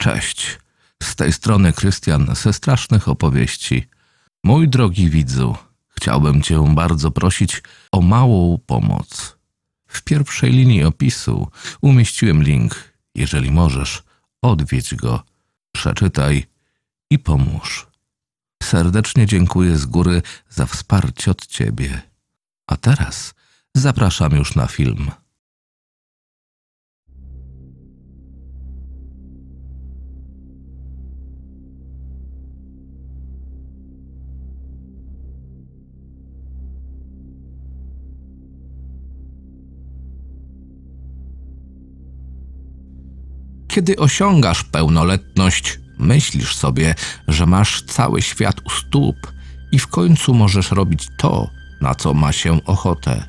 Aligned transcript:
Cześć. 0.00 0.58
Z 1.02 1.16
tej 1.16 1.32
strony 1.32 1.72
Krystian 1.72 2.34
ze 2.34 2.52
strasznych 2.52 3.08
opowieści. 3.08 3.88
Mój 4.44 4.68
drogi 4.68 5.10
widzu, 5.10 5.56
chciałbym 5.88 6.42
Cię 6.42 6.74
bardzo 6.74 7.10
prosić 7.10 7.62
o 7.92 8.00
małą 8.00 8.58
pomoc. 8.66 9.36
W 9.86 10.02
pierwszej 10.02 10.52
linii 10.52 10.84
opisu 10.84 11.48
umieściłem 11.80 12.42
link. 12.42 12.92
Jeżeli 13.14 13.50
możesz, 13.50 14.02
odwiedź 14.42 14.94
go, 14.94 15.22
przeczytaj 15.72 16.46
i 17.10 17.18
pomóż. 17.18 17.86
Serdecznie 18.62 19.26
dziękuję 19.26 19.76
z 19.76 19.86
góry 19.86 20.22
za 20.48 20.66
wsparcie 20.66 21.30
od 21.30 21.46
Ciebie. 21.46 22.02
A 22.66 22.76
teraz 22.76 23.34
zapraszam 23.74 24.32
już 24.36 24.54
na 24.54 24.66
film. 24.66 25.10
Kiedy 43.70 43.96
osiągasz 43.96 44.64
pełnoletność, 44.64 45.78
myślisz 45.98 46.56
sobie, 46.56 46.94
że 47.28 47.46
masz 47.46 47.82
cały 47.82 48.22
świat 48.22 48.60
u 48.64 48.70
stóp 48.70 49.32
i 49.72 49.78
w 49.78 49.86
końcu 49.86 50.34
możesz 50.34 50.70
robić 50.70 51.08
to, 51.16 51.50
na 51.80 51.94
co 51.94 52.14
ma 52.14 52.32
się 52.32 52.64
ochotę. 52.64 53.24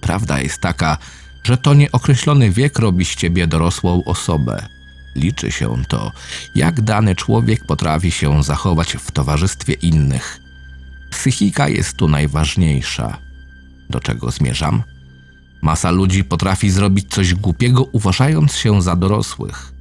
Prawda 0.00 0.40
jest 0.40 0.60
taka, 0.60 0.98
że 1.44 1.56
to 1.56 1.74
nieokreślony 1.74 2.50
wiek 2.50 2.78
robi 2.78 3.04
z 3.04 3.14
ciebie 3.14 3.46
dorosłą 3.46 4.04
osobę. 4.04 4.66
Liczy 5.14 5.50
się 5.50 5.82
to, 5.88 6.12
jak 6.54 6.80
dany 6.80 7.14
człowiek 7.14 7.66
potrafi 7.66 8.10
się 8.10 8.42
zachować 8.42 8.92
w 8.92 9.10
towarzystwie 9.10 9.72
innych. 9.72 10.40
Psychika 11.10 11.68
jest 11.68 11.96
tu 11.96 12.08
najważniejsza. 12.08 13.18
Do 13.90 14.00
czego 14.00 14.30
zmierzam? 14.30 14.82
Masa 15.62 15.90
ludzi 15.90 16.24
potrafi 16.24 16.70
zrobić 16.70 17.10
coś 17.10 17.34
głupiego, 17.34 17.84
uważając 17.84 18.52
się 18.52 18.82
za 18.82 18.96
dorosłych. 18.96 19.75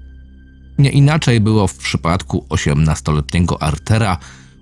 Nie 0.77 0.89
inaczej 0.89 1.39
było 1.41 1.67
w 1.67 1.77
przypadku 1.77 2.45
osiemnastoletniego 2.49 3.63
Artera 3.63 4.17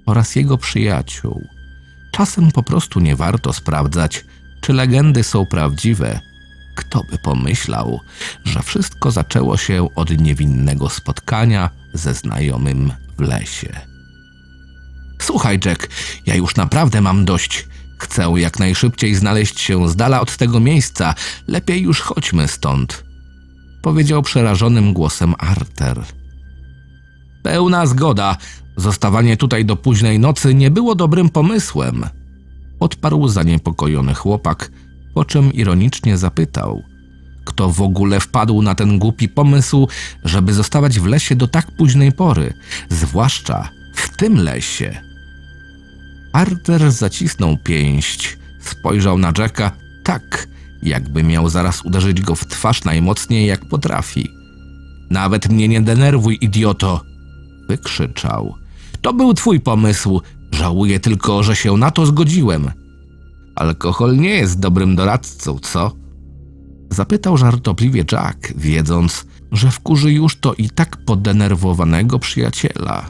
oraz 0.06 0.36
jego 0.36 0.58
przyjaciół. 0.58 1.48
Czasem 2.12 2.52
po 2.52 2.64
prostu 2.64 3.00
nie 3.00 3.16
warto 3.16 3.54
sprawdzać, 3.54 4.26
czy 4.62 4.74
legendy 4.74 5.24
są 5.24 5.46
prawdziwe. 5.46 6.20
Kto 6.76 7.04
by 7.12 7.18
pomyślał, 7.18 8.00
że 8.44 8.62
wszystko 8.64 9.12
zaczęło 9.12 9.58
się 9.58 9.88
od 9.96 10.22
niewinnego 10.22 10.90
spotkania 10.90 11.70
ze 11.94 12.14
znajomym 12.14 12.94
w 13.18 13.22
lesie. 13.22 13.80
Słuchaj, 15.22 15.60
Jack, 15.66 15.90
ja 16.26 16.36
już 16.36 16.56
naprawdę 16.56 17.02
mam 17.02 17.26
dość. 17.26 17.68
Chcę 18.00 18.34
jak 18.36 18.60
najszybciej 18.60 19.16
znaleźć 19.16 19.60
się 19.60 19.90
z 19.90 19.96
dala 19.96 20.22
od 20.22 20.38
tego 20.38 20.60
miejsca. 20.60 21.16
Lepiej 21.48 21.82
już 21.82 22.02
chodźmy 22.02 22.48
stąd 22.48 23.04
powiedział 23.84 24.22
przerażonym 24.22 24.94
głosem 24.94 25.34
Arter. 25.38 26.04
Pełna 27.44 27.86
zgoda. 27.86 28.38
Zostawanie 28.78 29.38
tutaj 29.38 29.66
do 29.66 29.76
późnej 29.76 30.20
nocy 30.20 30.54
nie 30.54 30.72
było 30.72 30.96
dobrym 30.96 31.30
pomysłem. 31.30 32.06
Odparł 32.80 33.28
zaniepokojony 33.28 34.14
chłopak, 34.14 34.72
po 35.14 35.26
czym 35.26 35.54
ironicznie 35.54 36.18
zapytał: 36.18 36.84
Kto 37.46 37.70
w 37.70 37.82
ogóle 37.82 38.20
wpadł 38.20 38.62
na 38.62 38.76
ten 38.76 39.00
głupi 39.00 39.30
pomysł, 39.30 39.88
żeby 40.24 40.54
zostawać 40.54 41.00
w 41.00 41.06
lesie 41.06 41.36
do 41.36 41.48
tak 41.48 41.72
późnej 41.78 42.12
pory, 42.12 42.54
zwłaszcza 42.90 43.70
w 43.96 44.18
tym 44.18 44.38
lesie? 44.38 45.02
Arter 46.34 46.92
zacisnął 46.92 47.58
pięść, 47.58 48.38
spojrzał 48.60 49.18
na 49.18 49.34
Jacka 49.38 49.72
tak, 50.04 50.48
jakby 50.84 51.24
miał 51.24 51.50
zaraz 51.50 51.86
uderzyć 51.86 52.22
go 52.22 52.36
w 52.36 52.46
twarz 52.46 52.84
najmocniej 52.84 53.48
jak 53.48 53.66
potrafi. 53.66 54.30
Nawet 55.10 55.50
mnie 55.50 55.68
nie 55.68 55.82
denerwuj, 55.82 56.38
idioto! 56.42 57.02
wykrzyczał. 57.70 58.56
To 59.02 59.14
był 59.14 59.34
twój 59.34 59.60
pomysł. 59.60 60.22
Żałuję 60.52 61.00
tylko, 61.00 61.44
że 61.44 61.56
się 61.56 61.78
na 61.78 61.92
to 61.92 62.06
zgodziłem. 62.06 62.72
Alkohol 63.56 64.18
nie 64.18 64.30
jest 64.30 64.60
dobrym 64.60 64.96
doradcą, 64.96 65.60
co? 65.60 65.92
Zapytał 66.90 67.38
żartobliwie 67.38 68.04
Jack, 68.12 68.54
wiedząc, 68.58 69.26
że 69.52 69.72
wkurzy 69.72 70.12
już 70.12 70.40
to 70.40 70.54
i 70.54 70.70
tak 70.70 70.98
podenerwowanego 71.06 72.20
przyjaciela. 72.20 73.10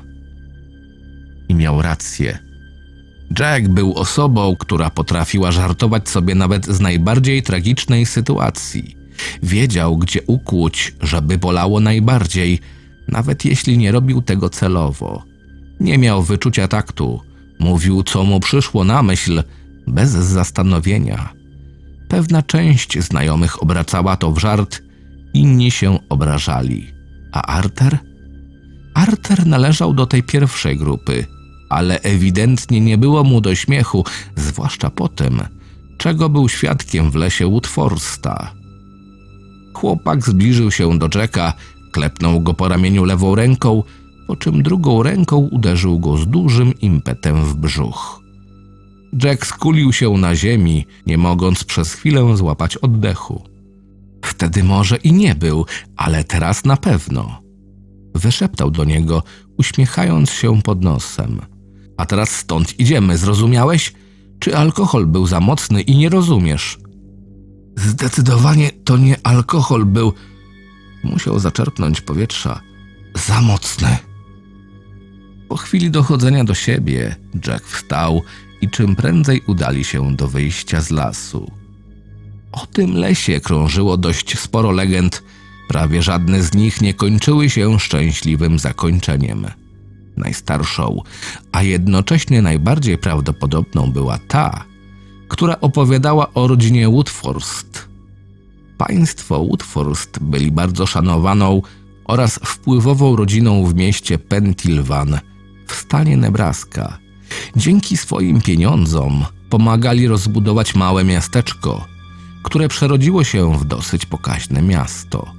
I 1.49 1.55
miał 1.55 1.81
rację. 1.81 2.52
Jack 3.39 3.67
był 3.67 3.93
osobą, 3.93 4.55
która 4.59 4.89
potrafiła 4.89 5.51
żartować 5.51 6.09
sobie 6.09 6.35
nawet 6.35 6.65
z 6.65 6.79
najbardziej 6.79 7.43
tragicznej 7.43 8.05
sytuacji. 8.05 8.97
Wiedział, 9.43 9.97
gdzie 9.97 10.19
ukłuć, 10.27 10.95
żeby 11.01 11.37
bolało 11.37 11.79
najbardziej, 11.79 12.59
nawet 13.07 13.45
jeśli 13.45 13.77
nie 13.77 13.91
robił 13.91 14.21
tego 14.21 14.49
celowo. 14.49 15.23
Nie 15.79 15.97
miał 15.97 16.23
wyczucia 16.23 16.67
taktu. 16.67 17.21
Mówił, 17.59 18.03
co 18.03 18.23
mu 18.23 18.39
przyszło 18.39 18.83
na 18.83 19.03
myśl, 19.03 19.43
bez 19.87 20.09
zastanowienia. 20.09 21.29
Pewna 22.07 22.41
część 22.41 22.99
znajomych 22.99 23.63
obracała 23.63 24.17
to 24.17 24.31
w 24.31 24.37
żart, 24.37 24.81
inni 25.33 25.71
się 25.71 25.99
obrażali. 26.09 26.93
A 27.31 27.41
Arter? 27.41 27.97
Arter 28.93 29.47
należał 29.47 29.93
do 29.93 30.05
tej 30.05 30.23
pierwszej 30.23 30.77
grupy– 30.77 31.25
ale 31.73 32.01
ewidentnie 32.01 32.81
nie 32.81 32.97
było 32.97 33.23
mu 33.23 33.41
do 33.41 33.55
śmiechu, 33.55 34.05
zwłaszcza 34.35 34.89
po 34.89 35.09
tym, 35.09 35.41
czego 35.97 36.29
był 36.29 36.49
świadkiem 36.49 37.11
w 37.11 37.15
lesie 37.15 37.47
Woodforsta. 37.47 38.53
Chłopak 39.73 40.25
zbliżył 40.25 40.71
się 40.71 40.99
do 40.99 41.09
Jacka, 41.15 41.53
klepnął 41.91 42.41
go 42.41 42.53
po 42.53 42.67
ramieniu 42.67 43.05
lewą 43.05 43.35
ręką, 43.35 43.83
po 44.27 44.35
czym 44.35 44.63
drugą 44.63 45.03
ręką 45.03 45.37
uderzył 45.37 45.99
go 45.99 46.17
z 46.17 46.27
dużym 46.27 46.79
impetem 46.79 47.45
w 47.45 47.55
brzuch. 47.55 48.21
Jack 49.23 49.45
skulił 49.45 49.93
się 49.93 50.17
na 50.17 50.35
ziemi, 50.35 50.85
nie 51.05 51.17
mogąc 51.17 51.63
przez 51.63 51.93
chwilę 51.93 52.37
złapać 52.37 52.77
oddechu. 52.77 53.43
Wtedy 54.25 54.63
może 54.63 54.97
i 54.97 55.13
nie 55.13 55.35
był, 55.35 55.65
ale 55.95 56.23
teraz 56.23 56.65
na 56.65 56.77
pewno. 56.77 57.41
Wyszeptał 58.15 58.71
do 58.71 58.83
niego, 58.83 59.23
uśmiechając 59.57 60.31
się 60.31 60.61
pod 60.61 60.81
nosem. 60.81 61.52
A 61.97 62.05
teraz 62.05 62.29
stąd 62.29 62.79
idziemy, 62.79 63.17
zrozumiałeś? 63.17 63.93
Czy 64.39 64.57
alkohol 64.57 65.05
był 65.05 65.27
za 65.27 65.39
mocny 65.39 65.81
i 65.81 65.97
nie 65.97 66.09
rozumiesz? 66.09 66.77
Zdecydowanie 67.77 68.71
to 68.85 68.97
nie 68.97 69.15
alkohol 69.23 69.85
był. 69.85 70.13
Musiał 71.03 71.39
zaczerpnąć 71.39 72.01
powietrza. 72.01 72.61
Za 73.15 73.41
mocny. 73.41 73.97
Po 75.49 75.57
chwili 75.57 75.91
dochodzenia 75.91 76.43
do 76.43 76.53
siebie, 76.53 77.15
Jack 77.47 77.67
wstał 77.67 78.21
i 78.61 78.69
czym 78.69 78.95
prędzej 78.95 79.41
udali 79.47 79.83
się 79.83 80.15
do 80.15 80.27
wyjścia 80.27 80.81
z 80.81 80.89
lasu. 80.89 81.51
O 82.51 82.65
tym 82.65 82.97
lesie 82.97 83.39
krążyło 83.39 83.97
dość 83.97 84.39
sporo 84.39 84.71
legend, 84.71 85.23
prawie 85.67 86.01
żadne 86.01 86.43
z 86.43 86.53
nich 86.53 86.81
nie 86.81 86.93
kończyły 86.93 87.49
się 87.49 87.79
szczęśliwym 87.79 88.59
zakończeniem 88.59 89.47
najstarszą, 90.17 91.01
a 91.51 91.63
jednocześnie 91.63 92.41
najbardziej 92.41 92.97
prawdopodobną 92.97 93.91
była 93.91 94.17
ta, 94.27 94.65
która 95.27 95.59
opowiadała 95.61 96.33
o 96.33 96.47
rodzinie 96.47 96.89
Woodforst. 96.89 97.87
Państwo 98.77 99.45
Woodforst 99.45 100.19
byli 100.21 100.51
bardzo 100.51 100.85
szanowaną 100.85 101.61
oraz 102.05 102.39
wpływową 102.45 103.15
rodziną 103.15 103.65
w 103.65 103.75
mieście 103.75 104.17
Pentilvan 104.17 105.19
w 105.67 105.73
stanie 105.73 106.17
Nebraska. 106.17 106.97
Dzięki 107.55 107.97
swoim 107.97 108.41
pieniądzom 108.41 109.25
pomagali 109.49 110.07
rozbudować 110.07 110.75
małe 110.75 111.03
miasteczko, 111.03 111.85
które 112.43 112.67
przerodziło 112.67 113.23
się 113.23 113.57
w 113.57 113.65
dosyć 113.65 114.05
pokaźne 114.05 114.61
miasto. 114.61 115.31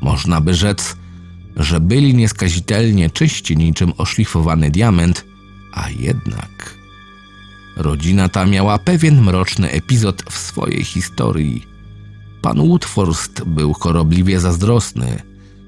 Można 0.00 0.40
by 0.40 0.54
rzec, 0.54 0.96
że 1.58 1.80
byli 1.80 2.14
nieskazitelnie 2.14 3.10
czyści 3.10 3.56
niczym 3.56 3.92
oszlifowany 3.98 4.70
diament, 4.70 5.24
a 5.72 5.90
jednak. 5.90 6.74
Rodzina 7.76 8.28
ta 8.28 8.46
miała 8.46 8.78
pewien 8.78 9.22
mroczny 9.22 9.70
epizod 9.70 10.22
w 10.30 10.38
swojej 10.38 10.84
historii. 10.84 11.66
Pan 12.42 12.58
Woodforst 12.58 13.44
był 13.44 13.72
chorobliwie 13.72 14.40
zazdrosny. 14.40 15.22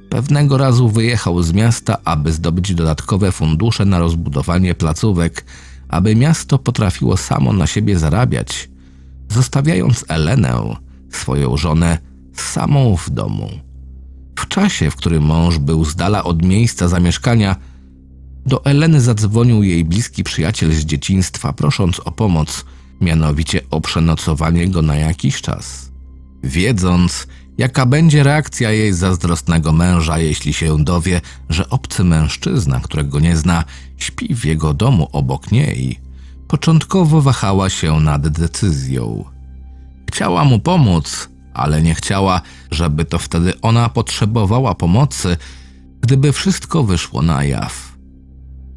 Pewnego 0.08 0.58
razu 0.58 0.88
wyjechał 0.88 1.42
z 1.42 1.52
miasta, 1.52 1.98
aby 2.04 2.32
zdobyć 2.32 2.75
dodatkowe 2.75 3.32
fundusze 3.32 3.84
na 3.84 3.98
rozbudowanie 3.98 4.75
placówek, 4.75 5.44
aby 5.88 6.16
miasto 6.16 6.58
potrafiło 6.58 7.16
samo 7.16 7.52
na 7.52 7.66
siebie 7.66 7.98
zarabiać, 7.98 8.70
zostawiając 9.28 10.04
Elenę, 10.08 10.76
swoją 11.10 11.56
żonę, 11.56 11.98
samą 12.32 12.96
w 12.96 13.10
domu. 13.10 13.69
W 14.40 14.48
czasie, 14.48 14.90
w 14.90 14.96
którym 14.96 15.22
mąż 15.22 15.58
był 15.58 15.84
z 15.84 15.96
dala 15.96 16.25
od 16.25 16.42
miejsca 16.42 16.88
zamieszkania, 16.88 17.56
do 18.46 18.64
Eleny 18.64 19.00
zadzwonił 19.00 19.62
jej 19.62 19.84
bliski 19.84 20.25
przyjaciel 20.25 20.72
z 20.72 20.84
dzieciństwa, 20.84 21.52
prosząc 21.52 22.00
o 22.00 22.10
pomoc, 22.10 22.64
mianowicie 23.00 23.60
o 23.70 23.81
przenocowanie 23.81 24.69
go 24.69 24.82
na 24.82 24.96
jakiś 24.96 25.42
czas. 25.42 25.90
Wiedząc, 26.44 27.26
jaka 27.58 27.87
będzie 27.87 28.22
reakcja 28.22 28.70
jej 28.70 28.92
zazdrosnego 28.92 29.72
męża, 29.72 30.19
jeśli 30.19 30.52
się 30.52 30.84
dowie, 30.84 31.20
że 31.48 31.70
obcy 31.70 32.04
mężczyzna, 32.04 32.81
którego 32.81 33.20
nie 33.20 33.37
zna, 33.37 33.64
śpi 33.96 34.34
w 34.34 34.44
jego 34.44 34.75
domu 34.75 35.08
obok 35.12 35.52
niej, 35.52 36.00
początkowo 36.48 37.20
wahała 37.20 37.70
się 37.70 38.00
nad 38.00 38.28
decyzją. 38.28 39.25
Chciała 40.10 40.44
mu 40.44 40.58
pomóc, 40.58 41.28
ale 41.55 41.82
nie 41.82 41.94
chciała, 41.94 42.41
żeby 42.70 43.05
to 43.05 43.19
wtedy 43.19 43.61
ona 43.61 43.88
potrzebowała 43.88 44.75
pomocy, 44.75 45.37
gdyby 46.00 46.32
wszystko 46.32 46.85
wyszło 46.85 47.23
na 47.23 47.44
jaw. 47.44 47.97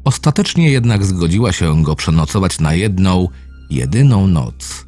Ostatecznie 0.04 0.70
jednak 0.70 1.04
zgodziła 1.04 1.52
się 1.52 1.82
go 1.82 1.96
przenocować 1.96 2.60
na 2.60 2.74
jedną, 2.74 3.28
jedyną 3.70 4.26
noc. 4.26 4.86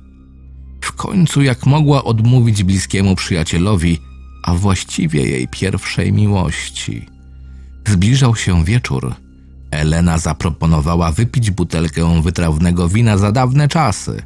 W 0.80 0.92
końcu, 0.92 1.42
jak 1.42 1.66
mogła 1.66 2.04
odmówić 2.04 2.62
bliskiemu 2.62 3.16
przyjacielowi, 3.16 3.98
a 4.42 4.54
właściwie 4.54 5.26
jej 5.26 5.48
pierwszej 5.48 6.12
miłości. 6.12 7.06
Zbliżał 7.86 8.36
się 8.36 8.64
wieczór. 8.64 9.14
Elena 9.70 10.18
zaproponowała 10.18 11.12
wypić 11.12 11.50
butelkę 11.50 12.22
wytrawnego 12.22 12.88
wina 12.88 13.18
za 13.18 13.32
dawne 13.32 13.68
czasy. 13.68 14.22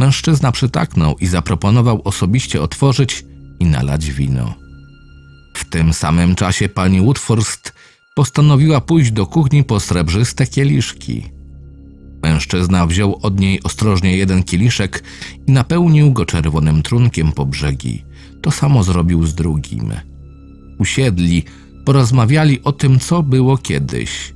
Mężczyzna 0.00 0.52
przytaknął 0.52 1.16
i 1.18 1.26
zaproponował 1.26 2.02
osobiście 2.04 2.62
otworzyć 2.62 3.24
i 3.60 3.64
nalać 3.64 4.10
wino. 4.10 4.54
W 5.54 5.70
tym 5.70 5.92
samym 5.92 6.34
czasie 6.34 6.68
pani 6.68 7.00
Woodforst 7.00 7.72
postanowiła 8.14 8.80
pójść 8.80 9.10
do 9.10 9.26
kuchni 9.26 9.64
po 9.64 9.80
srebrzyste 9.80 10.46
kieliszki. 10.46 11.22
Mężczyzna 12.22 12.86
wziął 12.86 13.18
od 13.22 13.40
niej 13.40 13.62
ostrożnie 13.62 14.16
jeden 14.16 14.42
kieliszek 14.42 15.04
i 15.46 15.52
napełnił 15.52 16.12
go 16.12 16.26
czerwonym 16.26 16.82
trunkiem 16.82 17.32
po 17.32 17.46
brzegi. 17.46 18.04
To 18.42 18.50
samo 18.50 18.82
zrobił 18.82 19.26
z 19.26 19.34
drugim. 19.34 19.92
Usiedli, 20.78 21.44
porozmawiali 21.84 22.62
o 22.62 22.72
tym, 22.72 22.98
co 22.98 23.22
było 23.22 23.58
kiedyś. 23.58 24.34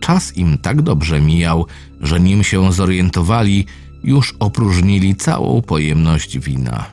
Czas 0.00 0.36
im 0.36 0.58
tak 0.58 0.82
dobrze 0.82 1.20
mijał, 1.20 1.66
że 2.00 2.20
nim 2.20 2.44
się 2.44 2.72
zorientowali, 2.72 3.66
już 4.06 4.34
opróżnili 4.40 5.16
całą 5.16 5.62
pojemność 5.62 6.38
wina. 6.38 6.84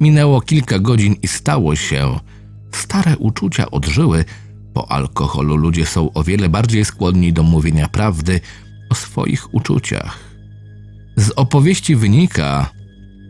Minęło 0.00 0.40
kilka 0.40 0.78
godzin 0.78 1.16
i 1.22 1.28
stało 1.28 1.76
się. 1.76 2.20
Stare 2.72 3.16
uczucia 3.16 3.70
odżyły. 3.70 4.24
Po 4.74 4.92
alkoholu 4.92 5.56
ludzie 5.56 5.86
są 5.86 6.12
o 6.12 6.24
wiele 6.24 6.48
bardziej 6.48 6.84
skłonni 6.84 7.32
do 7.32 7.42
mówienia 7.42 7.88
prawdy 7.88 8.40
o 8.90 8.94
swoich 8.94 9.54
uczuciach. 9.54 10.18
Z 11.16 11.30
opowieści 11.30 11.96
wynika, 11.96 12.70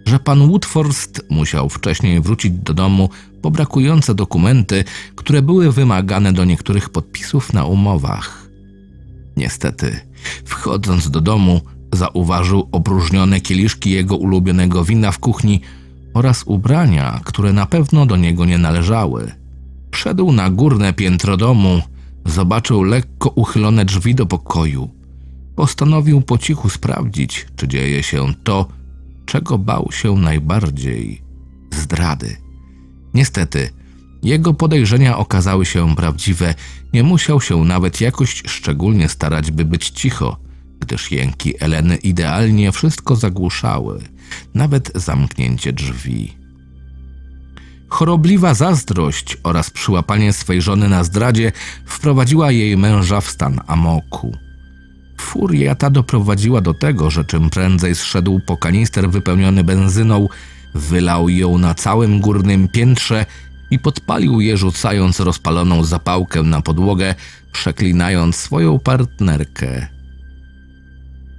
że 0.06 0.18
pan 0.18 0.48
Woodforst 0.48 1.24
musiał 1.30 1.68
wcześniej 1.68 2.20
wrócić 2.20 2.52
do 2.52 2.74
domu 2.74 3.10
po 3.42 3.50
brakujące 3.50 4.14
dokumenty, 4.14 4.84
które 5.14 5.42
były 5.42 5.72
wymagane 5.72 6.32
do 6.32 6.44
niektórych 6.44 6.90
podpisów 6.90 7.52
na 7.52 7.64
umowach. 7.64 8.48
Niestety, 9.36 10.00
wchodząc 10.44 11.10
do 11.10 11.20
domu, 11.20 11.60
zauważył 11.92 12.68
opróżnione 12.72 13.40
kieliszki 13.40 13.90
jego 13.90 14.16
ulubionego 14.16 14.84
wina 14.84 15.12
w 15.12 15.18
kuchni 15.18 15.60
oraz 16.14 16.42
ubrania, 16.46 17.20
które 17.24 17.52
na 17.52 17.66
pewno 17.66 18.06
do 18.06 18.16
niego 18.16 18.44
nie 18.44 18.58
należały. 18.58 19.32
Wszedł 19.92 20.32
na 20.32 20.50
górne 20.50 20.92
piętro 20.92 21.36
domu, 21.36 21.82
zobaczył 22.26 22.82
lekko 22.82 23.28
uchylone 23.28 23.84
drzwi 23.84 24.14
do 24.14 24.26
pokoju. 24.26 24.90
Postanowił 25.56 26.20
po 26.20 26.38
cichu 26.38 26.68
sprawdzić, 26.68 27.46
czy 27.56 27.68
dzieje 27.68 28.02
się 28.02 28.34
to, 28.44 28.68
czego 29.26 29.58
bał 29.58 29.88
się 29.92 30.16
najbardziej 30.16 31.22
zdrady. 31.70 32.36
Niestety, 33.14 33.70
jego 34.22 34.54
podejrzenia 34.54 35.18
okazały 35.18 35.66
się 35.66 35.96
prawdziwe, 35.96 36.54
nie 36.92 37.02
musiał 37.02 37.40
się 37.40 37.64
nawet 37.64 38.00
jakoś 38.00 38.42
szczególnie 38.46 39.08
starać, 39.08 39.50
by 39.50 39.64
być 39.64 39.90
cicho, 39.90 40.36
gdyż 40.80 41.10
jęki 41.10 41.54
Eleny 41.60 41.96
idealnie 41.96 42.72
wszystko 42.72 43.16
zagłuszały, 43.16 44.02
nawet 44.54 44.92
zamknięcie 44.94 45.72
drzwi. 45.72 46.38
Chorobliwa 47.88 48.54
zazdrość 48.54 49.36
oraz 49.42 49.70
przyłapanie 49.70 50.32
swej 50.32 50.62
żony 50.62 50.88
na 50.88 51.04
zdradzie 51.04 51.52
wprowadziła 51.86 52.50
jej 52.50 52.76
męża 52.76 53.20
w 53.20 53.28
stan 53.28 53.60
amoku. 53.66 54.36
Furia 55.20 55.74
ta 55.74 55.90
doprowadziła 55.90 56.60
do 56.60 56.74
tego, 56.74 57.10
że 57.10 57.24
czym 57.24 57.50
prędzej 57.50 57.94
zszedł 57.94 58.40
po 58.46 58.56
kanister 58.56 59.10
wypełniony 59.10 59.64
benzyną, 59.64 60.28
wylał 60.74 61.28
ją 61.28 61.58
na 61.58 61.74
całym 61.74 62.20
górnym 62.20 62.68
piętrze 62.68 63.26
i 63.70 63.78
podpalił 63.78 64.40
je, 64.40 64.56
rzucając 64.56 65.20
rozpaloną 65.20 65.84
zapałkę 65.84 66.42
na 66.42 66.62
podłogę, 66.62 67.14
przeklinając 67.52 68.36
swoją 68.36 68.78
partnerkę. 68.78 69.97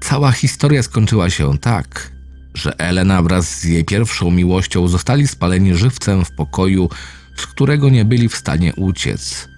Cała 0.01 0.31
historia 0.31 0.84
skończyła 0.84 1.30
się 1.30 1.57
tak, 1.57 2.12
że 2.54 2.80
Elena 2.80 3.22
wraz 3.22 3.60
z 3.60 3.63
jej 3.63 3.86
pierwszą 3.86 4.31
miłością 4.31 4.88
zostali 4.88 5.28
spaleni 5.28 5.75
żywcem 5.75 6.25
w 6.25 6.31
pokoju, 6.31 6.90
z 7.36 7.48
którego 7.48 7.90
nie 7.90 8.06
byli 8.06 8.30
w 8.30 8.36
stanie 8.36 8.74
uciec. 8.75 9.50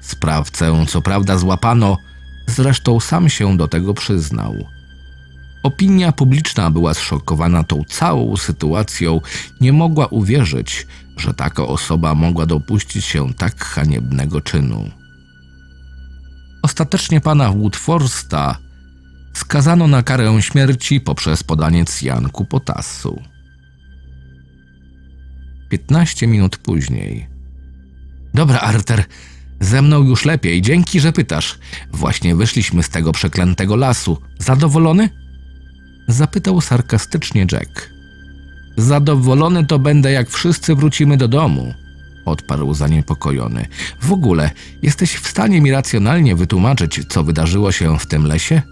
Sprawcę, 0.00 0.84
co 0.88 1.02
prawda, 1.02 1.38
złapano, 1.38 1.96
zresztą 2.46 3.00
sam 3.00 3.28
się 3.28 3.56
do 3.56 3.68
tego 3.68 3.94
przyznał. 3.94 4.54
Opinia 5.62 6.12
publiczna 6.12 6.70
była 6.70 6.94
zszokowana 6.94 7.64
tą 7.64 7.84
całą 7.84 8.36
sytuacją, 8.36 9.20
nie 9.60 9.72
mogła 9.72 10.06
uwierzyć, 10.06 10.86
że 11.16 11.34
taka 11.34 11.62
osoba 11.62 12.14
mogła 12.14 12.46
dopuścić 12.46 13.04
się 13.04 13.34
tak 13.34 13.64
haniebnego 13.64 14.40
czynu. 14.40 14.90
Ostatecznie 16.62 17.20
pana 17.20 17.50
Woodforsta 17.50 18.56
skazano 19.32 19.86
na 19.86 20.02
karę 20.02 20.42
śmierci 20.42 21.00
poprzez 21.00 21.42
podanie 21.42 21.84
cjanku 21.84 22.44
potasu. 22.44 23.22
15 25.68 26.26
minut 26.26 26.56
później. 26.56 27.28
Dobra, 28.34 28.58
Arter, 28.58 29.04
ze 29.60 29.82
mną 29.82 30.02
już 30.02 30.24
lepiej, 30.24 30.62
dzięki, 30.62 31.00
że 31.00 31.12
pytasz. 31.12 31.58
Właśnie 31.92 32.36
wyszliśmy 32.36 32.82
z 32.82 32.88
tego 32.88 33.12
przeklętego 33.12 33.76
lasu. 33.76 34.18
Zadowolony? 34.38 35.08
Zapytał 36.08 36.60
sarkastycznie 36.60 37.46
Jack. 37.52 37.90
Zadowolony 38.76 39.66
to 39.66 39.78
będę, 39.78 40.12
jak 40.12 40.30
wszyscy 40.30 40.74
wrócimy 40.74 41.16
do 41.16 41.28
domu, 41.28 41.74
odparł 42.24 42.74
zaniepokojony. 42.74 43.66
W 44.00 44.12
ogóle, 44.12 44.50
jesteś 44.82 45.14
w 45.14 45.28
stanie 45.28 45.60
mi 45.60 45.70
racjonalnie 45.70 46.36
wytłumaczyć, 46.36 47.00
co 47.08 47.24
wydarzyło 47.24 47.72
się 47.72 47.98
w 47.98 48.06
tym 48.06 48.26
lesie? 48.26 48.62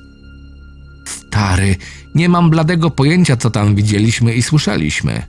Stary, 1.09 1.77
nie 2.15 2.29
mam 2.29 2.51
bladego 2.51 2.91
pojęcia, 2.91 3.37
co 3.37 3.51
tam 3.51 3.75
widzieliśmy 3.75 4.35
i 4.35 4.43
słyszeliśmy. 4.43 5.23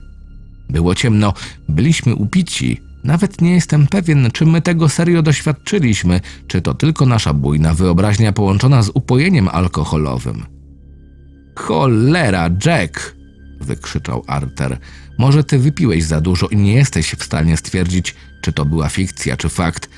Było 0.68 0.94
ciemno, 0.94 1.34
byliśmy 1.68 2.14
upici. 2.14 2.80
Nawet 3.04 3.40
nie 3.40 3.54
jestem 3.54 3.86
pewien, 3.86 4.30
czy 4.32 4.46
my 4.46 4.62
tego 4.62 4.88
serio 4.88 5.22
doświadczyliśmy, 5.22 6.20
czy 6.46 6.62
to 6.62 6.74
tylko 6.74 7.06
nasza 7.06 7.34
bujna 7.34 7.74
wyobraźnia 7.74 8.32
połączona 8.32 8.82
z 8.82 8.90
upojeniem 8.94 9.48
alkoholowym. 9.48 10.46
Cholera, 11.56 12.50
Jack! 12.66 13.16
wykrzyczał 13.60 14.24
Arter. 14.26 14.78
Może 15.18 15.44
ty 15.44 15.58
wypiłeś 15.58 16.04
za 16.04 16.20
dużo 16.20 16.48
i 16.48 16.56
nie 16.56 16.72
jesteś 16.72 17.14
w 17.14 17.24
stanie 17.24 17.56
stwierdzić, 17.56 18.14
czy 18.42 18.52
to 18.52 18.64
była 18.64 18.88
fikcja, 18.88 19.36
czy 19.36 19.48
fakt, 19.48 19.90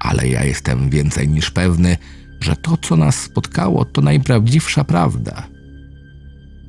ale 0.00 0.28
ja 0.28 0.44
jestem 0.44 0.90
więcej 0.90 1.28
niż 1.28 1.50
pewny, 1.50 1.96
że 2.40 2.56
to, 2.56 2.76
co 2.76 2.96
nas 2.96 3.20
spotkało, 3.20 3.84
to 3.84 4.00
najprawdziwsza 4.00 4.84
prawda. 4.84 5.46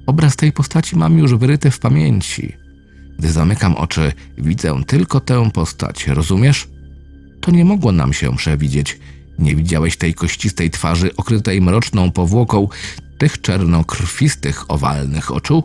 Obraz 0.06 0.36
tej 0.36 0.52
postaci 0.52 0.96
mam 0.96 1.18
już 1.18 1.36
wyryty 1.36 1.72
w 1.72 1.80
pamięci. 1.80 2.56
Gdy 3.20 3.32
zamykam 3.32 3.76
oczy, 3.76 4.12
widzę 4.38 4.82
tylko 4.88 5.20
tę 5.20 5.52
postać, 5.52 6.08
rozumiesz? 6.08 6.68
To 7.42 7.52
nie 7.52 7.66
mogło 7.66 7.92
nam 7.92 8.14
się 8.14 8.36
przewidzieć. 8.36 9.00
Nie 9.40 9.56
widziałeś 9.56 9.98
tej 9.98 10.14
kościstej 10.14 10.70
twarzy 10.70 11.16
okrytej 11.16 11.62
mroczną 11.62 12.12
powłoką, 12.12 12.68
tych 13.18 13.42
czarnokrwistych, 13.42 14.72
owalnych 14.72 15.32
oczu? 15.32 15.64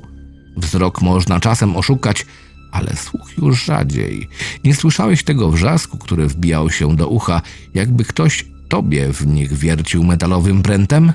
Wzrok 0.57 1.03
można 1.03 1.41
czasem 1.41 1.77
oszukać, 1.77 2.27
ale 2.73 2.97
słuch 2.97 3.39
już 3.39 3.65
rzadziej. 3.65 4.29
Nie 4.65 4.75
słyszałeś 4.75 5.25
tego 5.25 5.51
wrzasku, 5.51 5.99
który 5.99 6.27
wbijał 6.27 6.71
się 6.71 6.97
do 6.97 7.09
ucha, 7.09 7.43
jakby 7.75 8.05
ktoś 8.05 8.45
tobie 8.69 9.13
w 9.13 9.27
nich 9.27 9.53
wiercił 9.53 10.05
metalowym 10.05 10.63
prętem? 10.63 11.13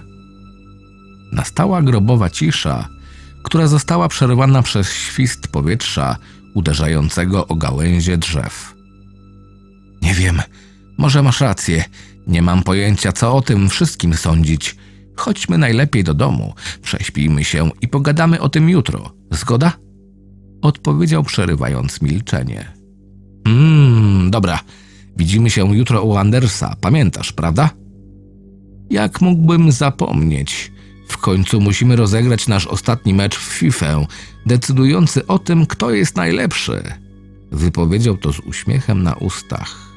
Nastała 1.31 1.81
grobowa 1.81 2.29
cisza, 2.29 2.89
która 3.43 3.67
została 3.67 4.07
przerwana 4.07 4.61
przez 4.61 4.93
świst 4.93 5.47
powietrza 5.47 6.17
uderzającego 6.53 7.47
o 7.47 7.55
gałęzie 7.55 8.17
drzew. 8.17 8.75
Nie 10.01 10.13
wiem, 10.13 10.41
może 10.97 11.23
masz 11.23 11.41
rację. 11.41 11.83
Nie 12.27 12.41
mam 12.41 12.63
pojęcia, 12.63 13.11
co 13.11 13.35
o 13.35 13.41
tym 13.41 13.69
wszystkim 13.69 14.13
sądzić. 14.13 14.75
Chodźmy 15.15 15.57
najlepiej 15.57 16.03
do 16.03 16.13
domu, 16.13 16.53
prześpijmy 16.81 17.43
się 17.43 17.69
i 17.81 17.87
pogadamy 17.87 18.41
o 18.41 18.49
tym 18.49 18.69
jutro. 18.69 19.13
Zgoda? 19.31 19.73
Odpowiedział, 20.61 21.23
przerywając 21.23 22.01
milczenie. 22.01 22.73
Mmm, 23.47 24.31
dobra. 24.31 24.59
Widzimy 25.17 25.49
się 25.49 25.75
jutro 25.75 26.03
u 26.03 26.17
Andersa, 26.17 26.75
pamiętasz, 26.81 27.33
prawda? 27.33 27.69
Jak 28.89 29.21
mógłbym 29.21 29.71
zapomnieć? 29.71 30.71
W 31.07 31.17
końcu 31.17 31.61
musimy 31.61 31.95
rozegrać 31.95 32.47
nasz 32.47 32.67
ostatni 32.67 33.13
mecz 33.13 33.37
w 33.37 33.43
FIFA, 33.43 34.05
decydujący 34.45 35.27
o 35.27 35.39
tym, 35.39 35.65
kto 35.65 35.91
jest 35.91 36.15
najlepszy. 36.15 36.83
Wypowiedział 37.51 38.17
to 38.17 38.33
z 38.33 38.39
uśmiechem 38.39 39.03
na 39.03 39.13
ustach. 39.13 39.91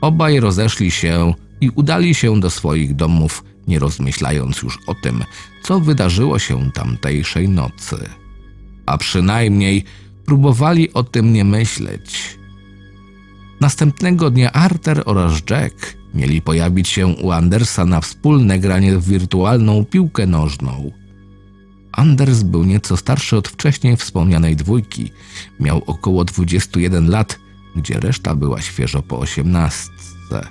Obaj 0.00 0.40
rozeszli 0.40 0.90
się 0.90 1.34
i 1.60 1.70
udali 1.70 2.14
się 2.14 2.40
do 2.40 2.50
swoich 2.50 2.96
domów, 2.96 3.44
nie 3.68 3.78
rozmyślając 3.78 4.62
już 4.62 4.78
o 4.86 4.94
tym, 4.94 5.24
co 5.62 5.80
wydarzyło 5.80 6.38
się 6.38 6.70
tamtejszej 6.72 7.48
nocy. 7.48 8.08
A 8.86 8.98
przynajmniej 8.98 9.84
próbowali 10.24 10.92
o 10.92 11.02
tym 11.04 11.32
nie 11.32 11.44
myśleć. 11.44 12.37
Następnego 13.60 14.30
dnia 14.30 14.52
Arthur 14.52 15.02
oraz 15.04 15.32
Jack 15.50 15.96
mieli 16.14 16.42
pojawić 16.42 16.88
się 16.88 17.06
u 17.06 17.30
Andersa 17.30 17.84
na 17.84 18.00
wspólne 18.00 18.58
granie 18.58 18.98
w 18.98 19.08
wirtualną 19.08 19.84
piłkę 19.84 20.26
nożną. 20.26 20.92
Anders 21.92 22.42
był 22.42 22.64
nieco 22.64 22.96
starszy 22.96 23.36
od 23.36 23.48
wcześniej 23.48 23.96
wspomnianej 23.96 24.56
dwójki. 24.56 25.10
Miał 25.60 25.82
około 25.86 26.24
21 26.24 27.10
lat, 27.10 27.38
gdzie 27.76 28.00
reszta 28.00 28.34
była 28.34 28.62
świeżo 28.62 29.02
po 29.02 29.18
osiemnastce. 29.18 30.48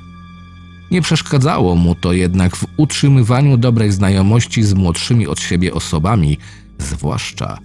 Nie 0.91 1.01
przeszkadzało 1.01 1.75
mu 1.75 1.95
to 1.95 2.13
jednak 2.13 2.55
w 2.55 2.65
utrzymywaniu 2.77 3.57
dobrej 3.57 3.91
znajomości 3.91 4.63
z 4.63 4.73
młodszymi 4.73 5.27
od 5.27 5.39
siebie 5.39 5.73
osobami, 5.73 6.37
zwłaszcza, 6.77 7.57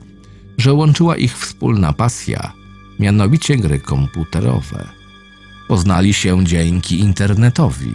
że 0.59 0.73
łączyła 0.73 1.17
ich 1.17 1.39
wspólna 1.39 1.93
pasja, 1.93 2.53
mianowicie 2.99 3.57
gry 3.57 3.81
komputerowe. 3.81 5.02
Poznali 5.73 6.15
się 6.15 6.45
dzięki 6.45 7.01
internetowi. 7.01 7.93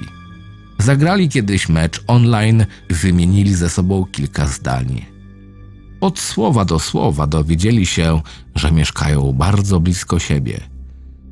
Zagrali 0.79 1.29
kiedyś 1.29 1.69
mecz 1.69 2.03
online, 2.07 2.65
wymienili 2.89 3.55
ze 3.55 3.69
sobą 3.69 4.05
kilka 4.11 4.47
zdań. 4.47 5.05
Od 6.01 6.19
słowa 6.19 6.65
do 6.65 6.79
słowa 6.79 7.27
dowiedzieli 7.27 7.85
się, 7.85 8.21
że 8.55 8.71
mieszkają 8.71 9.33
bardzo 9.33 9.79
blisko 9.79 10.19
siebie. 10.19 10.59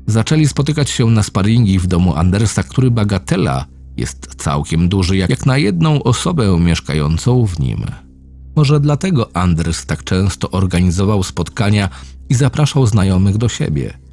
Zaczęli 0.06 0.48
spotykać 0.48 0.90
się 0.90 1.06
na 1.06 1.22
sparingi 1.22 1.78
w 1.78 1.86
domu 1.86 2.14
Andersa, 2.14 2.62
który 2.62 2.90
bagatela 2.90 3.66
jest 3.96 4.34
całkiem 4.36 4.88
duży 4.88 5.16
jak 5.16 5.46
na 5.46 5.58
jedną 5.58 6.02
osobę 6.02 6.58
mieszkającą 6.60 7.46
w 7.46 7.58
nim. 7.58 7.84
Może 8.56 8.80
dlatego 8.80 9.36
Anders 9.36 9.86
tak 9.86 10.04
często 10.04 10.50
organizował 10.50 11.22
spotkania 11.22 11.88
i 12.28 12.34
zapraszał 12.34 12.86
znajomych 12.86 13.36
do 13.36 13.48
siebie. 13.48 14.05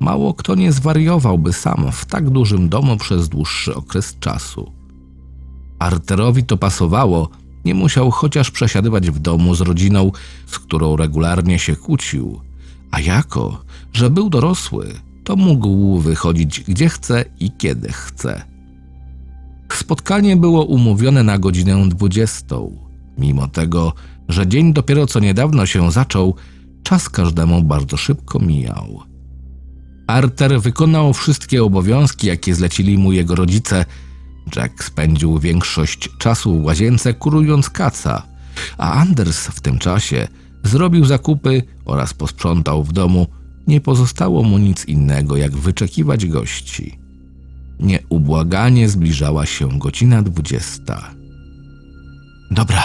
Mało 0.00 0.34
kto 0.34 0.54
nie 0.54 0.72
zwariowałby 0.72 1.52
sam 1.52 1.92
w 1.92 2.04
tak 2.04 2.30
dużym 2.30 2.68
domu 2.68 2.96
przez 2.96 3.28
dłuższy 3.28 3.74
okres 3.74 4.16
czasu. 4.20 4.72
Arterowi 5.78 6.44
to 6.44 6.56
pasowało, 6.56 7.28
nie 7.64 7.74
musiał 7.74 8.10
chociaż 8.10 8.50
przesiadywać 8.50 9.10
w 9.10 9.18
domu 9.18 9.54
z 9.54 9.60
rodziną, 9.60 10.12
z 10.46 10.58
którą 10.58 10.96
regularnie 10.96 11.58
się 11.58 11.76
kłócił, 11.76 12.40
a 12.90 13.00
jako, 13.00 13.64
że 13.92 14.10
był 14.10 14.30
dorosły, 14.30 14.94
to 15.24 15.36
mógł 15.36 15.98
wychodzić 15.98 16.60
gdzie 16.60 16.88
chce 16.88 17.24
i 17.40 17.50
kiedy 17.50 17.92
chce. 17.92 18.42
Spotkanie 19.72 20.36
było 20.36 20.64
umówione 20.64 21.22
na 21.22 21.38
godzinę 21.38 21.88
dwudziestą. 21.88 22.78
Mimo 23.18 23.48
tego, 23.48 23.92
że 24.28 24.46
dzień 24.46 24.72
dopiero 24.72 25.06
co 25.06 25.20
niedawno 25.20 25.66
się 25.66 25.92
zaczął, 25.92 26.34
czas 26.82 27.08
każdemu 27.08 27.62
bardzo 27.62 27.96
szybko 27.96 28.38
mijał. 28.38 29.13
Arter 30.06 30.60
wykonał 30.60 31.12
wszystkie 31.12 31.64
obowiązki, 31.64 32.26
jakie 32.26 32.54
zlecili 32.54 32.98
mu 32.98 33.12
jego 33.12 33.34
rodzice. 33.34 33.84
Jack 34.56 34.84
spędził 34.84 35.38
większość 35.38 36.08
czasu 36.18 36.60
w 36.60 36.64
łazience 36.64 37.14
kurując 37.14 37.70
kaca, 37.70 38.22
a 38.78 38.92
Anders 38.92 39.46
w 39.46 39.60
tym 39.60 39.78
czasie 39.78 40.28
zrobił 40.62 41.04
zakupy 41.04 41.62
oraz 41.84 42.14
posprzątał 42.14 42.84
w 42.84 42.92
domu. 42.92 43.26
Nie 43.66 43.80
pozostało 43.80 44.42
mu 44.42 44.58
nic 44.58 44.84
innego, 44.84 45.36
jak 45.36 45.56
wyczekiwać 45.56 46.26
gości. 46.26 46.98
Nieubłaganie 47.80 48.88
zbliżała 48.88 49.46
się 49.46 49.78
godzina 49.78 50.22
dwudziesta. 50.22 51.14
Dobra, 52.50 52.82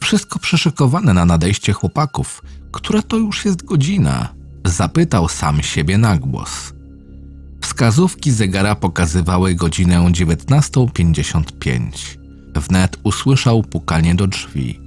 wszystko 0.00 0.38
przeszykowane 0.38 1.14
na 1.14 1.24
nadejście 1.24 1.72
chłopaków. 1.72 2.42
Która 2.72 3.02
to 3.02 3.16
już 3.16 3.44
jest 3.44 3.64
godzina? 3.64 4.37
Zapytał 4.68 5.28
sam 5.28 5.62
siebie 5.62 5.98
na 5.98 6.16
głos. 6.16 6.72
Wskazówki 7.60 8.30
zegara 8.30 8.74
pokazywały 8.74 9.54
godzinę 9.54 10.00
19.55. 10.00 12.18
Wnet 12.54 12.96
usłyszał 13.02 13.62
pukanie 13.62 14.14
do 14.14 14.26
drzwi. 14.26 14.80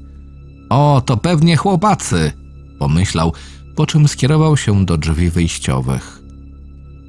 O, 0.69 1.01
to 1.05 1.17
pewnie 1.17 1.57
chłopacy, 1.57 2.31
pomyślał, 2.79 3.33
po 3.75 3.85
czym 3.85 4.07
skierował 4.07 4.57
się 4.57 4.85
do 4.85 4.97
drzwi 4.97 5.29
wyjściowych. 5.29 6.21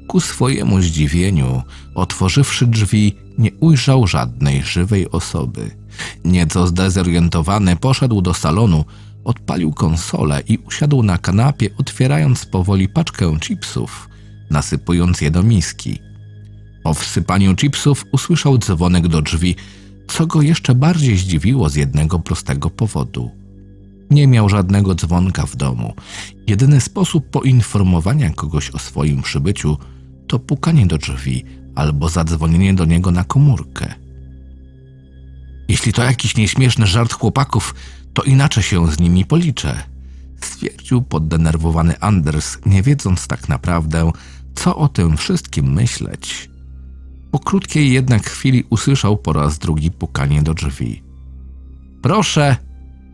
Ku 0.07 0.19
swojemu 0.19 0.81
zdziwieniu, 0.81 1.61
otworzywszy 1.95 2.67
drzwi, 2.67 3.15
nie 3.37 3.51
ujrzał 3.59 4.07
żadnej 4.07 4.63
żywej 4.63 5.11
osoby. 5.11 5.71
Nieco 6.25 6.67
zdezorientowany 6.67 7.75
poszedł 7.75 8.21
do 8.21 8.33
salonu, 8.33 8.85
odpalił 9.23 9.73
konsolę 9.73 10.41
i 10.47 10.57
usiadł 10.57 11.03
na 11.03 11.17
kanapie, 11.17 11.69
otwierając 11.77 12.45
powoli 12.45 12.89
paczkę 12.89 13.39
chipsów, 13.39 14.09
nasypując 14.49 15.21
je 15.21 15.31
do 15.31 15.43
miski. 15.43 15.99
Po 16.83 16.93
wsypaniu 16.93 17.55
chipsów 17.55 18.05
usłyszał 18.11 18.57
dzwonek 18.57 19.07
do 19.07 19.21
drzwi, 19.21 19.55
co 20.07 20.27
go 20.27 20.41
jeszcze 20.41 20.75
bardziej 20.75 21.17
zdziwiło 21.17 21.69
z 21.69 21.75
jednego 21.75 22.19
prostego 22.19 22.69
powodu. 22.69 23.31
Nie 24.09 24.27
miał 24.27 24.49
żadnego 24.49 24.95
dzwonka 24.95 25.45
w 25.45 25.55
domu. 25.55 25.93
Jedyny 26.47 26.81
sposób 26.81 27.29
poinformowania 27.29 28.29
kogoś 28.29 28.69
o 28.69 28.79
swoim 28.79 29.21
przybyciu 29.21 29.77
to 30.27 30.39
pukanie 30.39 30.85
do 30.85 30.97
drzwi 30.97 31.45
albo 31.75 32.09
zadzwonienie 32.09 32.73
do 32.73 32.85
niego 32.85 33.11
na 33.11 33.23
komórkę. 33.23 33.93
Jeśli 35.67 35.93
to 35.93 36.03
jakiś 36.03 36.37
nieśmieszny 36.37 36.87
żart 36.87 37.13
chłopaków, 37.13 37.75
to 38.13 38.23
inaczej 38.23 38.63
się 38.63 38.91
z 38.91 38.99
nimi 38.99 39.25
policzę, 39.25 39.83
stwierdził 40.41 41.01
poddenerwowany 41.01 41.99
Anders, 41.99 42.57
nie 42.65 42.83
wiedząc 42.83 43.27
tak 43.27 43.49
naprawdę, 43.49 44.11
co 44.55 44.75
o 44.75 44.87
tym 44.87 45.17
wszystkim 45.17 45.73
myśleć. 45.73 46.49
Po 47.31 47.39
krótkiej 47.39 47.91
jednak 47.91 48.29
chwili 48.29 48.63
usłyszał 48.69 49.17
po 49.17 49.33
raz 49.33 49.59
drugi 49.59 49.91
pukanie 49.91 50.43
do 50.43 50.53
drzwi. 50.53 51.03
Proszę! 52.01 52.55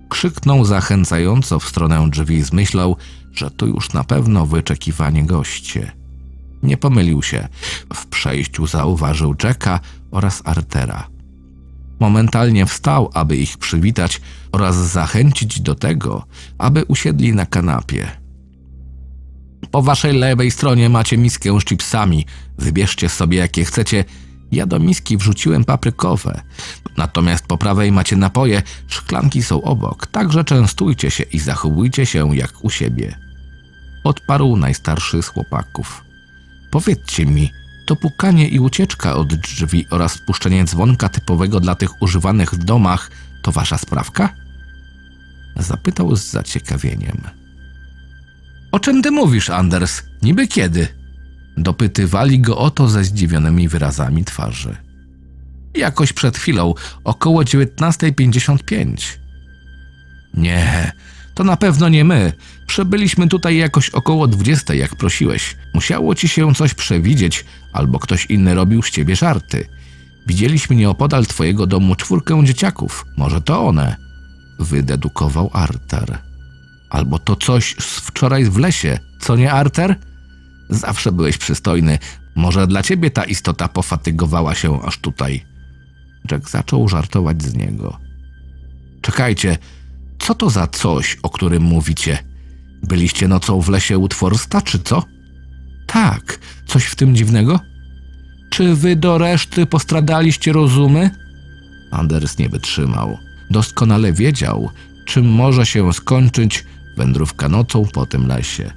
krzyknął 0.10 0.65
zachęcająco 0.65 1.60
w 1.60 1.70
stronę 1.70 2.10
drzwi, 2.10 2.44
zmyślał, 2.44 2.96
że 3.32 3.51
to 3.51 3.65
już 3.65 3.94
na 3.94 4.03
pewno 4.03 4.46
wyczekiwanie 4.46 5.25
goście. 5.25 5.91
Nie 6.63 6.77
pomylił 6.77 7.24
się. 7.24 7.48
W 7.94 8.06
przejściu 8.06 8.68
zauważył 8.68 9.36
Jacka 9.44 9.79
oraz 10.12 10.41
Artera. 10.46 11.08
Momentalnie 12.00 12.65
wstał, 12.65 13.10
aby 13.13 13.38
ich 13.38 13.58
przywitać 13.58 14.22
oraz 14.51 14.75
zachęcić 14.75 15.62
do 15.62 15.75
tego, 15.75 16.25
aby 16.58 16.86
usiedli 16.86 17.34
na 17.34 17.46
kanapie. 17.46 18.12
Po 19.72 19.82
waszej 19.82 20.13
lewej 20.13 20.51
stronie 20.51 20.89
macie 20.89 21.18
miskę 21.18 21.60
z 21.60 21.65
chipsami. 21.65 22.25
Wybierzcie 22.58 23.10
sobie 23.10 23.38
jakie 23.38 23.65
chcecie. 23.65 24.06
Ja 24.51 24.65
do 24.65 24.79
miski 24.79 25.18
wrzuciłem 25.18 25.63
paprykowe. 25.63 26.41
Natomiast 26.98 27.48
po 27.48 27.58
prawej 27.58 27.91
macie 27.91 28.15
napoje, 28.15 28.62
szklanki 28.88 29.44
są 29.44 29.62
obok, 29.62 30.08
także 30.08 30.44
częstujcie 30.44 31.12
się 31.12 31.24
i 31.24 31.39
zachowujcie 31.39 32.06
się 32.06 32.36
jak 32.36 32.65
u 32.65 32.70
siebie. 32.70 33.15
Odparł 34.03 34.56
najstarszy 34.56 35.22
z 35.22 35.27
chłopaków. 35.27 36.03
Powiedzcie 36.72 37.25
mi, 37.25 37.51
to 37.89 37.96
pukanie 37.96 38.48
i 38.48 38.60
ucieczka 38.60 39.15
od 39.15 39.36
drzwi 39.36 39.86
oraz 39.89 40.17
puszczenie 40.17 40.63
dzwonka 40.63 41.10
typowego 41.10 41.60
dla 41.60 41.75
tych 41.75 42.01
używanych 42.01 42.51
w 42.51 42.58
domach 42.58 43.12
to 43.41 43.51
wasza 43.51 43.77
sprawka? 43.77 44.34
Zapytał 45.55 46.15
z 46.15 46.24
zaciekawieniem. 46.24 47.22
O 48.72 48.79
czym 48.79 49.01
ty 49.01 49.12
mówisz, 49.12 49.50
Anders? 49.50 50.03
Niby 50.22 50.48
kiedy? 50.48 50.88
Dopytywali 51.58 52.39
go 52.39 52.58
o 52.58 52.72
to 52.72 52.88
ze 52.88 53.03
zdziwionymi 53.03 53.67
wyrazami 53.67 54.25
twarzy. 54.25 54.75
Jakoś 55.75 56.13
przed 56.13 56.38
chwilą, 56.38 56.74
około 57.03 57.41
19.55. 57.41 59.17
Nie, 60.34 60.91
To 61.39 61.43
na 61.43 61.58
pewno 61.58 61.89
nie 61.89 62.03
my. 62.03 62.34
Przebyliśmy 62.67 63.27
tutaj 63.27 63.58
jakoś 63.58 63.89
około 63.89 64.27
20, 64.27 64.74
jak 64.74 64.96
prosiłeś. 64.96 65.55
Musiało 65.74 66.15
ci 66.15 66.27
się 66.27 66.53
coś 66.55 66.74
przewidzieć, 66.74 67.46
albo 67.74 68.00
ktoś 68.00 68.25
inny 68.25 68.55
robił 68.55 68.81
z 68.81 68.89
ciebie 68.89 69.15
żarty. 69.15 69.67
Widzieliśmy 70.27 70.75
nieopodal 70.75 71.25
twojego 71.25 71.67
domu 71.67 71.96
czwórkę 71.96 72.46
dzieciaków. 72.46 73.05
Może 73.17 73.41
to 73.41 73.67
one. 73.67 73.96
Wydedukował 74.60 75.50
Arter. 75.53 76.17
Albo 76.89 77.19
to 77.19 77.36
coś 77.36 77.75
z 77.79 78.00
wczoraj 78.00 78.46
w 78.46 78.58
lesie, 78.58 79.00
co 79.19 79.36
nie, 79.36 79.51
Arter? 79.51 79.96
Zawsze 80.69 81.12
byłeś 81.12 81.38
przystojny. 81.38 82.00
Może 82.36 82.67
dla 82.67 82.84
ciebie 82.84 83.12
ta 83.12 83.24
istota 83.24 83.67
pofatygowała 83.67 84.55
się 84.55 84.81
aż 84.81 84.98
tutaj. 84.98 85.46
Jack 86.31 86.50
zaczął 86.50 86.89
żartować 86.89 87.43
z 87.43 87.53
niego. 87.53 88.00
Czekajcie, 89.01 89.58
co 90.29 90.36
to 90.36 90.50
za 90.50 90.67
coś, 90.67 91.17
o 91.24 91.29
którym 91.29 91.63
mówicie? 91.63 92.17
Byliście 92.83 93.27
nocą 93.27 93.62
w 93.62 93.69
lesie 93.69 93.98
u 93.98 94.07
Tworsta, 94.07 94.62
czy 94.62 94.79
co? 94.79 95.03
Tak, 95.88 96.39
coś 96.67 96.86
w 96.86 96.95
tym 96.95 97.15
dziwnego? 97.15 97.59
Czy 98.51 98.75
wy 98.75 98.95
do 98.95 99.17
reszty 99.17 99.65
postradaliście 99.65 100.53
rozumy? 100.53 101.09
Anders 101.91 102.38
nie 102.38 102.50
wytrzymał. 102.50 103.17
Doskonale 103.50 104.13
wiedział, 104.13 104.69
czym 105.05 105.29
może 105.29 105.65
się 105.65 105.93
skończyć 105.93 106.65
wędrówka 106.98 107.50
nocą 107.50 107.86
po 107.86 108.05
tym 108.05 108.27
lesie. 108.27 108.71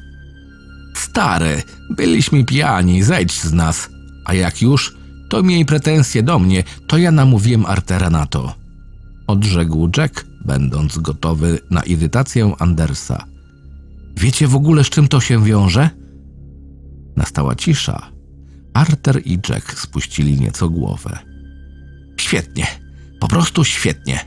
Stary, 0.95 1.63
byliśmy 1.91 2.45
pijani, 2.45 3.03
zejdź 3.03 3.41
z 3.41 3.53
nas. 3.53 3.91
A 4.25 4.35
jak 4.35 4.63
już, 4.63 4.95
to 5.29 5.43
miej 5.43 5.65
pretensje 5.65 6.23
do 6.23 6.39
mnie, 6.39 6.65
to 6.87 6.99
ja 6.99 7.11
namówiłem 7.11 7.67
Artera 7.67 8.11
na 8.11 8.27
to. 8.27 8.55
Odrzekł 9.27 9.91
Jack, 9.97 10.32
będąc 10.45 10.99
gotowy 10.99 11.59
na 11.71 11.83
irytację 11.83 12.53
Andersa. 12.59 13.25
Wiecie 14.17 14.49
w 14.49 14.57
ogóle, 14.57 14.85
z 14.85 14.91
czym 14.91 15.09
to 15.09 15.21
się 15.21 15.45
wiąże? 15.45 15.91
Nastała 17.17 17.55
cisza. 17.55 18.11
Arter 18.75 19.23
i 19.25 19.39
Jack 19.49 19.79
spuścili 19.79 20.41
nieco 20.41 20.69
głowę. 20.69 21.19
Świetnie, 22.21 22.67
po 23.21 23.29
prostu 23.29 23.65
świetnie. 23.65 24.21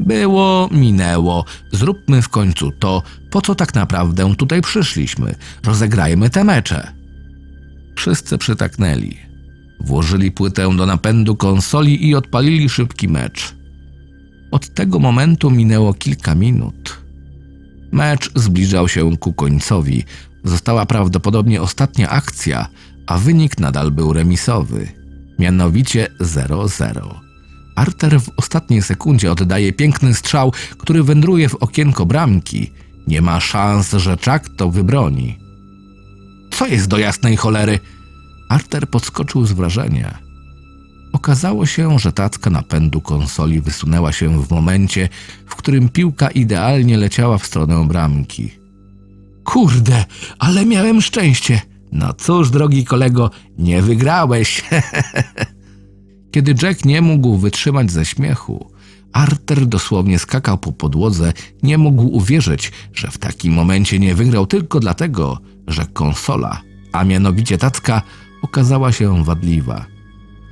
Było, 0.00 0.68
minęło. 0.72 1.44
Zróbmy 1.72 2.22
w 2.22 2.28
końcu 2.28 2.70
to, 2.72 3.02
po 3.30 3.42
co 3.42 3.54
tak 3.54 3.74
naprawdę 3.74 4.34
tutaj 4.36 4.62
przyszliśmy. 4.62 5.34
Rozegrajmy 5.64 6.30
te 6.30 6.44
mecze. 6.44 6.92
Wszyscy 7.96 8.38
przytaknęli. 8.38 9.16
Włożyli 9.80 10.32
płytę 10.32 10.76
do 10.76 10.86
napędu 10.86 11.36
konsoli 11.36 12.08
i 12.08 12.14
odpalili 12.14 12.68
szybki 12.68 13.08
mecz. 13.08 13.55
Od 14.56 14.74
tego 14.74 14.98
momentu 14.98 15.50
minęło 15.50 15.94
kilka 15.94 16.34
minut. 16.34 17.02
Mecz 17.92 18.30
zbliżał 18.34 18.88
się 18.88 19.16
ku 19.16 19.32
końcowi. 19.32 20.04
Została 20.44 20.86
prawdopodobnie 20.86 21.62
ostatnia 21.62 22.10
akcja, 22.10 22.68
a 23.06 23.18
wynik 23.18 23.58
nadal 23.58 23.90
był 23.90 24.12
remisowy. 24.12 24.88
Mianowicie 25.38 26.08
0-0. 26.20 27.14
Arter 27.76 28.20
w 28.20 28.30
ostatniej 28.36 28.82
sekundzie 28.82 29.32
oddaje 29.32 29.72
piękny 29.72 30.14
strzał, 30.14 30.52
który 30.78 31.02
wędruje 31.02 31.48
w 31.48 31.54
okienko 31.54 32.06
bramki. 32.06 32.72
Nie 33.06 33.22
ma 33.22 33.40
szans, 33.40 33.92
że 33.92 34.16
Czak 34.16 34.48
to 34.48 34.70
wybroni. 34.70 35.38
Co 36.50 36.66
jest 36.66 36.88
do 36.88 36.98
jasnej 36.98 37.36
cholery? 37.36 37.78
Arter 38.48 38.88
podskoczył 38.88 39.46
z 39.46 39.52
wrażenia. 39.52 40.25
Okazało 41.16 41.66
się, 41.66 41.98
że 41.98 42.12
tacka 42.12 42.50
napędu 42.50 43.00
konsoli 43.00 43.60
wysunęła 43.60 44.12
się 44.12 44.42
w 44.42 44.50
momencie, 44.50 45.08
w 45.46 45.56
którym 45.56 45.88
piłka 45.88 46.30
idealnie 46.30 46.96
leciała 46.96 47.38
w 47.38 47.46
stronę 47.46 47.88
bramki. 47.88 48.50
Kurde, 49.44 50.04
ale 50.38 50.66
miałem 50.66 51.00
szczęście. 51.00 51.60
No 51.92 52.12
cóż, 52.12 52.50
drogi 52.50 52.84
kolego, 52.84 53.30
nie 53.58 53.82
wygrałeś. 53.82 54.64
Kiedy 56.32 56.54
Jack 56.62 56.84
nie 56.84 57.02
mógł 57.02 57.36
wytrzymać 57.36 57.90
ze 57.90 58.04
śmiechu, 58.04 58.70
Arter 59.12 59.66
dosłownie 59.66 60.18
skakał 60.18 60.58
po 60.58 60.72
podłodze, 60.72 61.32
nie 61.62 61.78
mógł 61.78 62.02
uwierzyć, 62.02 62.72
że 62.94 63.10
w 63.10 63.18
takim 63.18 63.52
momencie 63.52 63.98
nie 63.98 64.14
wygrał 64.14 64.46
tylko 64.46 64.80
dlatego, 64.80 65.38
że 65.66 65.86
konsola, 65.86 66.62
a 66.92 67.04
mianowicie 67.04 67.58
tacka, 67.58 68.02
okazała 68.42 68.92
się 68.92 69.24
wadliwa. 69.24 69.95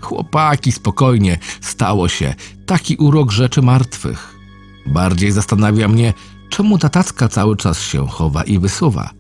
Chłopaki, 0.05 0.73
spokojnie, 0.73 1.39
stało 1.61 2.09
się. 2.09 2.35
Taki 2.67 2.97
urok 2.97 3.31
rzeczy 3.31 3.63
martwych. 3.63 4.35
Bardziej 4.87 5.33
zastanawia 5.33 5.89
mnie, 5.89 6.13
czemu 6.49 6.79
ta 6.79 6.89
tacka 6.89 7.29
cały 7.29 7.57
czas 7.57 7.81
się 7.81 8.07
chowa 8.07 8.43
i 8.43 8.59
wysuwa. 8.59 9.11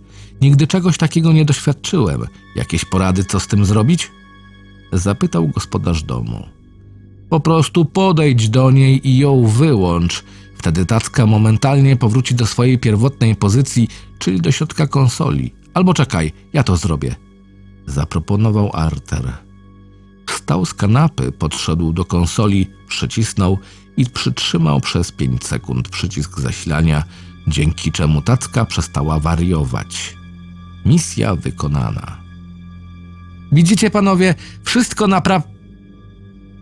Nigdy 0.41 0.67
czegoś 0.67 0.99
takiego 0.99 1.33
nie 1.33 1.45
doświadczyłem. 1.45 2.27
Jakieś 2.57 2.85
porady, 2.85 3.25
co 3.25 3.41
z 3.41 3.47
tym 3.47 3.65
zrobić? 3.65 4.11
Zapytał 4.93 5.49
gospodarz 5.49 6.03
domu. 6.03 6.47
Po 7.29 7.41
prostu 7.41 7.85
podejdź 7.85 8.49
do 8.49 8.71
niej 8.71 9.09
i 9.09 9.19
ją 9.19 9.47
wyłącz. 9.47 10.25
Wtedy 10.59 10.87
tacka 10.87 11.27
momentalnie 11.27 11.97
powróci 11.97 12.35
do 12.35 12.47
swojej 12.47 12.79
pierwotnej 12.79 13.37
pozycji, 13.37 13.89
czyli 14.19 14.41
do 14.41 14.53
środka 14.53 14.87
konsoli. 14.87 15.55
Albo 15.75 15.95
czekaj, 15.95 16.33
ja 16.53 16.63
to 16.63 16.77
zrobię. 16.77 17.15
Zaproponował 17.87 18.71
Arter. 18.73 19.33
Wstał 20.27 20.67
z 20.67 20.75
kanapy, 20.75 21.33
podszedł 21.33 21.93
do 21.93 22.05
konsoli, 22.05 22.71
przycisnął 22.89 23.59
i 23.97 24.07
przytrzymał 24.07 24.81
przez 24.81 25.13
5 25.13 25.45
sekund 25.45 25.89
przycisk 25.89 26.41
zasilania, 26.41 27.05
dzięki 27.49 27.93
czemu 27.93 28.23
tacka 28.23 28.65
przestała 28.65 29.21
wariować. 29.21 30.17
Misja 30.85 31.35
wykonana. 31.35 32.17
Widzicie, 33.53 33.91
panowie, 33.91 34.35
wszystko 34.65 35.07
naprawdę. 35.07 35.55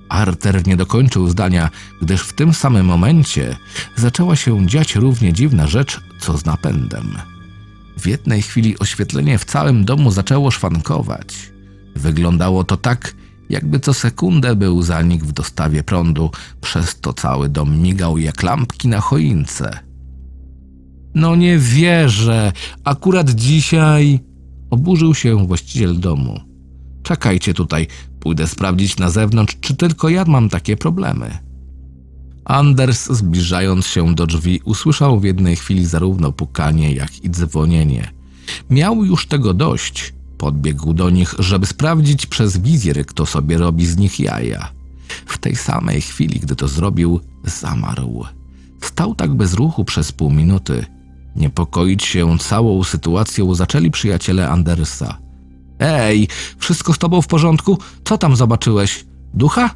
Arter 0.09 0.67
nie 0.67 0.77
dokończył 0.77 1.29
zdania, 1.29 1.71
gdyż 2.03 2.23
w 2.23 2.33
tym 2.33 2.55
samym 2.55 2.87
momencie 2.87 3.57
zaczęła 3.97 4.37
się 4.37 4.67
dziać 4.67 4.97
równie 4.97 5.33
dziwna 5.33 5.67
rzecz, 5.67 6.01
co 6.21 6.39
z 6.39 6.45
napędem. 6.45 7.19
W 7.99 8.07
jednej 8.07 8.43
chwili 8.43 8.79
oświetlenie 8.79 9.39
w 9.39 9.45
całym 9.45 9.85
domu 9.85 10.11
zaczęło 10.11 10.51
szwankować. 10.51 11.53
Wyglądało 11.97 12.65
to 12.65 12.77
tak, 12.77 13.15
jakby 13.49 13.81
co 13.81 13.95
sekundę 13.95 14.57
był 14.57 14.83
zanik 14.83 15.25
w 15.25 15.33
dostawie 15.33 15.83
prądu, 15.83 16.31
przez 16.61 17.01
to 17.01 17.13
cały 17.13 17.49
dom 17.49 17.79
migał 17.79 18.19
jak 18.19 18.43
lampki 18.43 18.89
na 18.89 19.01
choince. 19.01 19.79
No 21.15 21.37
nie 21.37 21.59
wierzę, 21.59 22.53
akurat 22.85 23.31
dzisiaj. 23.31 24.21
Oburzył 24.71 25.15
się 25.15 25.47
właściciel 25.47 26.01
domu. 26.01 26.41
Czekajcie 27.03 27.55
tutaj, 27.55 27.87
pójdę 28.21 28.47
sprawdzić 28.47 28.97
na 28.97 29.11
zewnątrz, 29.11 29.57
czy 29.61 29.77
tylko 29.77 30.09
ja 30.09 30.25
mam 30.25 30.49
takie 30.49 30.77
problemy. 30.77 31.39
Anders, 32.45 33.11
zbliżając 33.11 33.87
się 33.87 34.15
do 34.15 34.27
drzwi, 34.27 34.61
usłyszał 34.65 35.21
w 35.21 35.25
jednej 35.25 35.57
chwili 35.57 35.87
zarówno 35.87 36.33
pukanie, 36.33 36.93
jak 36.93 37.25
i 37.25 37.31
dzwonienie. 37.31 38.11
Miał 38.71 39.05
już 39.05 39.27
tego 39.27 39.55
dość. 39.55 40.15
Podbiegł 40.43 40.95
do 40.95 41.11
nich, 41.11 41.35
żeby 41.39 41.67
sprawdzić 41.67 42.27
przez 42.27 42.59
wizjer, 42.59 43.07
kto 43.07 43.27
sobie 43.27 43.59
robi 43.59 43.87
z 43.87 43.97
nich 43.97 44.21
jaja. 44.21 44.73
W 45.27 45.39
tej 45.39 45.57
samej 45.57 46.01
chwili, 46.01 46.41
gdy 46.41 46.57
to 46.57 46.69
zrobił, 46.69 47.21
zamarł. 47.45 48.25
Stał 48.81 49.15
tak 49.15 49.35
bez 49.35 49.55
ruchu 49.55 49.85
przez 49.85 50.13
pół 50.13 50.31
minuty. 50.31 50.87
Niepokoić 51.37 52.05
się 52.05 52.39
całą 52.39 52.85
sytuacją 52.85 53.55
zaczęli 53.55 53.91
przyjaciele 53.91 54.49
Andersa. 54.49 55.19
Ej, 55.79 56.29
wszystko 56.59 56.93
z 56.93 56.99
tobą 56.99 57.23
w 57.23 57.27
porządku? 57.27 57.79
Co 58.05 58.19
tam 58.19 58.37
zobaczyłeś? 58.37 59.05
Ducha? 59.35 59.71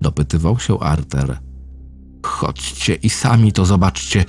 Dopytywał 0.00 0.58
się 0.58 0.80
Arter. 0.80 1.38
Chodźcie 2.22 2.94
i 2.94 3.10
sami 3.10 3.52
to 3.52 3.66
zobaczcie. 3.66 4.24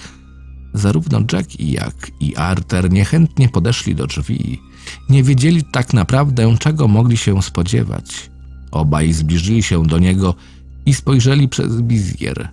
Zarówno 0.74 1.20
Jack 1.34 1.60
i 1.60 1.72
jak 1.72 2.12
i 2.20 2.36
Arter 2.36 2.92
niechętnie 2.92 3.50
podeszli 3.50 3.96
do 3.96 4.08
drzwi. 4.08 4.69
Nie 5.10 5.24
wiedzieli 5.24 5.64
tak 5.64 5.94
naprawdę, 5.94 6.56
czego 6.60 6.88
mogli 6.88 7.18
się 7.18 7.42
spodziewać. 7.42 8.30
Obaj 8.72 9.14
zbliżyli 9.14 9.64
się 9.64 9.84
do 9.86 10.00
niego 10.00 10.36
i 10.86 10.94
spojrzeli 10.94 11.50
przez 11.50 11.82
wizjer. 11.82 12.50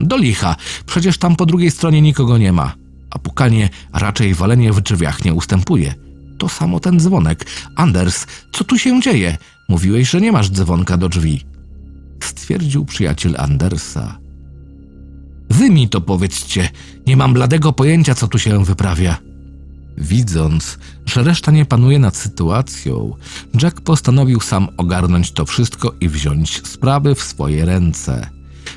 Do 0.00 0.16
licha, 0.16 0.56
przecież 0.86 1.18
tam 1.18 1.36
po 1.36 1.46
drugiej 1.46 1.70
stronie 1.70 2.02
nikogo 2.02 2.38
nie 2.38 2.52
ma, 2.52 2.74
a 3.10 3.18
pukanie, 3.18 3.68
a 3.92 3.98
raczej 3.98 4.34
walenie 4.34 4.72
w 4.72 4.80
drzwiach 4.80 5.24
nie 5.24 5.34
ustępuje. 5.34 5.94
To 6.38 6.48
samo 6.48 6.80
ten 6.80 7.00
dzwonek. 7.00 7.46
Anders, 7.76 8.26
co 8.52 8.64
tu 8.64 8.78
się 8.78 9.00
dzieje? 9.00 9.38
Mówiłeś, 9.68 10.10
że 10.10 10.20
nie 10.20 10.32
masz 10.32 10.50
dzwonka 10.50 10.96
do 10.96 11.08
drzwi. 11.08 11.44
Stwierdził 12.22 12.84
przyjaciel 12.84 13.34
Andersa. 13.38 14.18
Wy 15.50 15.70
mi 15.70 15.88
to 15.88 16.00
powiedzcie, 16.00 16.68
nie 17.06 17.16
mam 17.16 17.32
bladego 17.32 17.72
pojęcia, 17.72 18.14
co 18.14 18.28
tu 18.28 18.38
się 18.38 18.64
wyprawia. 18.64 19.27
Widząc, 20.00 20.78
że 21.06 21.22
reszta 21.22 21.52
nie 21.52 21.64
panuje 21.64 21.98
nad 21.98 22.16
sytuacją, 22.16 23.16
Jack 23.62 23.80
postanowił 23.80 24.40
sam 24.40 24.68
ogarnąć 24.76 25.32
to 25.32 25.46
wszystko 25.46 25.94
i 26.00 26.08
wziąć 26.08 26.66
sprawy 26.66 27.14
w 27.14 27.22
swoje 27.22 27.64
ręce. 27.64 28.30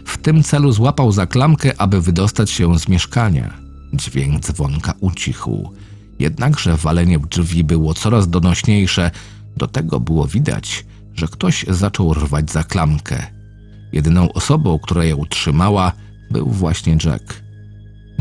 W 0.06 0.18
tym 0.18 0.44
celu 0.44 0.72
złapał 0.72 1.12
za 1.12 1.28
klamkę, 1.28 1.72
aby 1.78 2.02
wydostać 2.02 2.52
się 2.52 2.80
z 2.80 2.88
mieszkania. 2.88 3.54
Dźwięk 3.94 4.42
dzwonka 4.42 4.94
ucichł. 5.00 5.74
Jednakże 6.20 6.78
walenie 6.78 7.20
w 7.20 7.28
drzwi 7.28 7.64
było 7.64 7.94
coraz 7.94 8.30
donośniejsze. 8.30 9.12
Do 9.58 9.68
tego 9.68 10.00
było 10.00 10.28
widać, 10.28 10.86
że 11.16 11.28
ktoś 11.28 11.66
zaczął 11.70 12.14
rwać 12.14 12.52
za 12.52 12.64
klamkę. 12.64 13.28
Jedyną 13.94 14.34
osobą, 14.34 14.80
która 14.80 15.06
ją 15.06 15.18
utrzymała, 15.18 15.92
był 16.32 16.50
właśnie 16.50 16.98
Jack. 17.06 17.42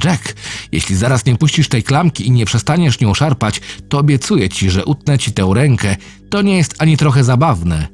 Jack, 0.04 0.34
jeśli 0.72 0.96
zaraz 0.96 1.26
nie 1.26 1.37
puścisz 1.37 1.68
tej 1.68 1.83
klamki 1.83 2.26
i 2.26 2.30
nie 2.30 2.46
przestaniesz 2.46 3.00
nią 3.00 3.14
szarpać, 3.14 3.61
to 3.88 3.98
obiecuję 3.98 4.48
ci, 4.48 4.70
że 4.70 4.85
utnę 4.85 5.18
ci 5.18 5.33
tę 5.33 5.50
rękę. 5.54 5.96
To 6.30 6.42
nie 6.42 6.56
jest 6.56 6.74
ani 6.78 6.96
trochę 6.96 7.24
zabawne. 7.24 7.88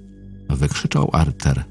Wykrzyczał 0.50 1.10
Arter. 1.12 1.64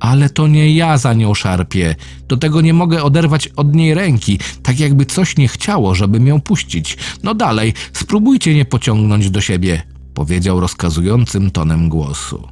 Ale 0.00 0.30
to 0.30 0.46
nie 0.46 0.74
ja 0.74 0.98
za 0.98 1.14
nią 1.14 1.34
szarpię. 1.34 1.94
Do 2.28 2.36
tego 2.36 2.60
nie 2.60 2.74
mogę 2.74 3.02
oderwać 3.02 3.48
od 3.48 3.74
niej 3.74 3.94
ręki, 3.94 4.38
tak 4.62 4.80
jakby 4.80 5.06
coś 5.06 5.36
nie 5.36 5.48
chciało, 5.48 5.94
żebym 5.94 6.26
ją 6.26 6.40
puścić. 6.40 6.96
No 7.22 7.34
dalej, 7.34 7.74
spróbujcie 7.92 8.54
nie 8.54 8.64
pociągnąć 8.64 9.30
do 9.30 9.40
siebie, 9.40 9.82
powiedział 10.14 10.60
rozkazującym 10.60 11.50
tonem 11.50 11.88
głosu. 11.88 12.48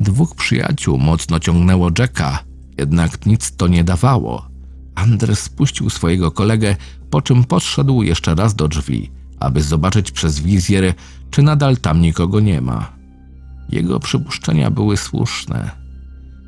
Dwóch 0.00 0.34
przyjaciół 0.34 0.98
mocno 0.98 1.40
ciągnęło 1.40 1.90
Jacka, 1.98 2.38
jednak 2.78 3.26
nic 3.26 3.56
to 3.56 3.68
nie 3.68 3.84
dawało. 3.84 4.45
Anders 4.96 5.40
spuścił 5.40 5.90
swojego 5.90 6.30
kolegę, 6.30 6.76
po 7.10 7.22
czym 7.22 7.44
podszedł 7.44 8.02
jeszcze 8.02 8.34
raz 8.34 8.54
do 8.54 8.68
drzwi, 8.68 9.10
aby 9.40 9.62
zobaczyć 9.62 10.10
przez 10.10 10.40
wizjer, 10.40 10.94
czy 11.30 11.42
nadal 11.42 11.76
tam 11.76 12.00
nikogo 12.00 12.40
nie 12.40 12.60
ma. 12.60 12.92
Jego 13.68 14.00
przypuszczenia 14.00 14.70
były 14.70 14.96
słuszne. 14.96 15.70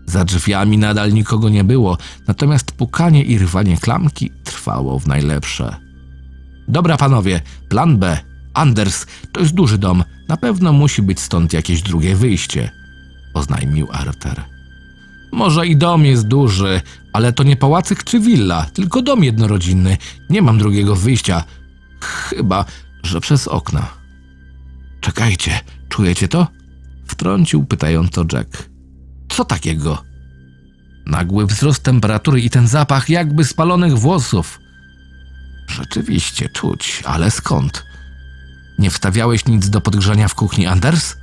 Za 0.06 0.24
drzwiami 0.24 0.78
nadal 0.78 1.12
nikogo 1.12 1.48
nie 1.48 1.64
było, 1.64 1.98
natomiast 2.28 2.72
pukanie 2.72 3.22
i 3.22 3.38
rwanie 3.38 3.76
klamki 3.76 4.30
trwało 4.44 4.98
w 4.98 5.06
najlepsze. 5.06 5.76
Dobra, 6.68 6.96
panowie, 6.96 7.40
plan 7.68 7.98
B. 7.98 8.18
Anders, 8.54 9.06
to 9.32 9.40
jest 9.40 9.54
duży 9.54 9.78
dom. 9.78 10.04
Na 10.28 10.36
pewno 10.36 10.72
musi 10.72 11.02
być 11.02 11.20
stąd 11.20 11.52
jakieś 11.52 11.82
drugie 11.82 12.16
wyjście, 12.16 12.70
oznajmił 13.34 13.88
Arter. 13.92 14.57
Może 15.32 15.66
i 15.66 15.76
dom 15.76 16.04
jest 16.04 16.28
duży, 16.28 16.80
ale 17.12 17.32
to 17.32 17.42
nie 17.42 17.56
pałacyk 17.56 18.04
czy 18.04 18.20
willa, 18.20 18.66
tylko 18.72 19.02
dom 19.02 19.24
jednorodzinny. 19.24 19.96
Nie 20.30 20.42
mam 20.42 20.58
drugiego 20.58 20.96
wyjścia. 20.96 21.44
Chyba, 22.00 22.64
że 23.02 23.20
przez 23.20 23.48
okna. 23.48 23.88
Czekajcie, 25.00 25.60
czujecie 25.88 26.28
to? 26.28 26.46
Wtrącił 27.06 27.64
pytająco 27.64 28.24
Jack. 28.32 28.68
Co 29.28 29.44
takiego? 29.44 30.04
Nagły 31.06 31.46
wzrost 31.46 31.82
temperatury 31.82 32.40
i 32.40 32.50
ten 32.50 32.68
zapach 32.68 33.10
jakby 33.10 33.44
spalonych 33.44 33.98
włosów. 33.98 34.60
Rzeczywiście 35.68 36.48
czuć, 36.48 37.02
ale 37.06 37.30
skąd? 37.30 37.84
Nie 38.78 38.90
wstawiałeś 38.90 39.46
nic 39.46 39.70
do 39.70 39.80
podgrzania 39.80 40.28
w 40.28 40.34
kuchni, 40.34 40.66
Anders? 40.66 41.16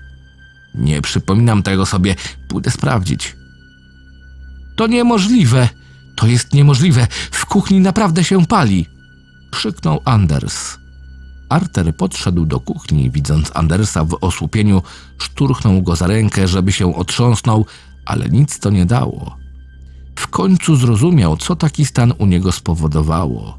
Nie 0.76 1.02
przypominam 1.02 1.64
tego 1.64 1.86
sobie, 1.86 2.16
pójdę 2.48 2.72
sprawdzić. 2.72 3.36
To 4.76 4.88
niemożliwe! 4.88 5.70
To 6.16 6.28
jest 6.28 6.54
niemożliwe! 6.54 7.08
W 7.32 7.46
kuchni 7.46 7.80
naprawdę 7.80 8.24
się 8.24 8.46
pali! 8.46 8.86
krzyknął 9.52 10.02
Anders. 10.06 10.78
Arter 11.50 11.96
podszedł 11.96 12.46
do 12.46 12.60
kuchni, 12.60 13.12
widząc 13.12 13.52
Andersa 13.54 14.04
w 14.04 14.18
osłupieniu, 14.22 14.82
szturchnął 15.18 15.82
go 15.82 15.96
za 15.96 16.08
rękę, 16.08 16.48
żeby 16.48 16.72
się 16.72 16.96
otrząsnął, 16.96 17.66
ale 18.06 18.30
nic 18.30 18.60
to 18.60 18.70
nie 18.70 18.86
dało. 18.86 19.38
W 20.16 20.28
końcu 20.28 20.76
zrozumiał, 20.76 21.38
co 21.38 21.56
taki 21.56 21.86
stan 21.86 22.14
u 22.18 22.26
niego 22.26 22.52
spowodowało. 22.52 23.58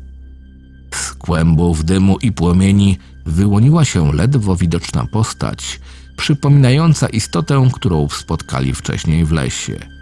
Z 0.94 1.12
kłębów 1.12 1.84
dymu 1.84 2.18
i 2.18 2.32
płomieni 2.32 2.98
wyłoniła 3.26 3.84
się 3.84 4.12
ledwo 4.12 4.56
widoczna 4.56 5.06
postać, 5.06 5.80
przypominająca 6.16 7.06
istotę, 7.06 7.68
którą 7.72 8.08
spotkali 8.08 8.74
wcześniej 8.74 9.24
w 9.24 9.32
lesie. 9.32 9.95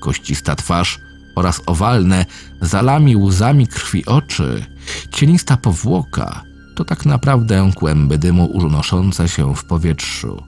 Koścista 0.00 0.56
twarz 0.56 0.98
oraz 1.36 1.62
owalne, 1.66 2.26
zalami 2.60 3.16
łzami 3.16 3.66
krwi 3.66 4.06
oczy, 4.06 4.64
cienista 5.12 5.56
powłoka 5.56 6.50
to 6.80 6.84
tak 6.84 7.06
naprawdę 7.06 7.70
kłęby 7.74 8.18
dymu 8.18 8.44
unoszące 8.46 9.28
się 9.28 9.54
w 9.54 9.64
powietrzu. 9.64 10.42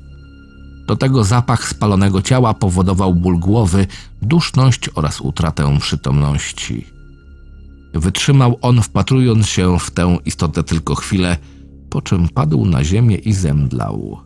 Do 0.87 0.97
tego 0.97 1.25
zapach 1.25 1.69
spalonego 1.69 2.23
ciała 2.23 2.55
powodował 2.55 3.15
ból 3.15 3.39
głowy, 3.39 3.87
duszność 4.23 4.91
oraz 4.95 5.21
utratę 5.21 5.79
przytomności. 5.79 6.87
Wytrzymał 7.95 8.59
on, 8.63 8.83
wpatrując 8.83 9.47
się 9.47 9.79
w 9.79 9.91
tę 9.91 10.19
istotę 10.25 10.63
tylko 10.63 10.95
chwilę, 10.95 11.37
po 11.91 12.03
czym 12.03 12.29
padł 12.29 12.65
na 12.65 12.85
ziemię 12.85 13.17
i 13.17 13.33
zemdlał. 13.33 14.21